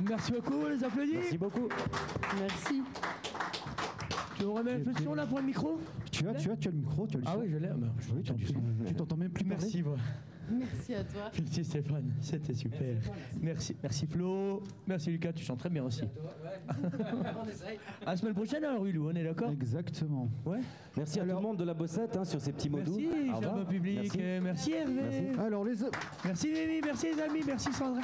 [0.09, 1.13] Merci beaucoup, les applaudis.
[1.15, 1.69] Merci beaucoup.
[2.41, 2.83] Merci.
[4.37, 5.81] Tu me remets un peu de son là pour le micro?
[6.13, 7.41] Tu as, tu as, tu as le micro, tu as le Ah son.
[7.41, 7.69] oui, je l'ai.
[7.69, 8.23] Ah bah, Oui,
[8.87, 10.03] tu t'entends même plus parler Merci, voilà.
[10.51, 11.31] Merci à toi.
[11.39, 12.97] Merci Stéphane, c'était super.
[13.43, 14.63] Merci, merci Flo.
[14.87, 16.03] Merci Lucas, tu chantes très bien aussi.
[16.05, 16.07] à
[18.07, 19.51] la semaine prochaine alors Willou, on est d'accord?
[19.51, 20.29] Exactement.
[20.45, 20.61] Ouais.
[20.97, 22.99] Merci à tout le monde de la bossette hein, sur ces petits mots doux.
[22.99, 23.97] Merci, cher public.
[23.97, 24.19] Merci.
[24.21, 24.95] euh, Merci Hervé.
[24.95, 25.41] Merci.
[25.41, 25.75] Alors les,
[26.25, 26.49] Merci
[26.85, 28.01] merci les amis, merci Sandra.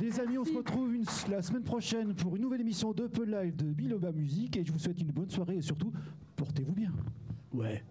[0.00, 3.56] les amis, on se retrouve une- la semaine prochaine pour une nouvelle émission d'Open Live
[3.56, 5.92] de Biloba Musique et je vous souhaite une bonne soirée et surtout,
[6.36, 6.92] portez-vous bien.
[7.52, 7.82] Ouais.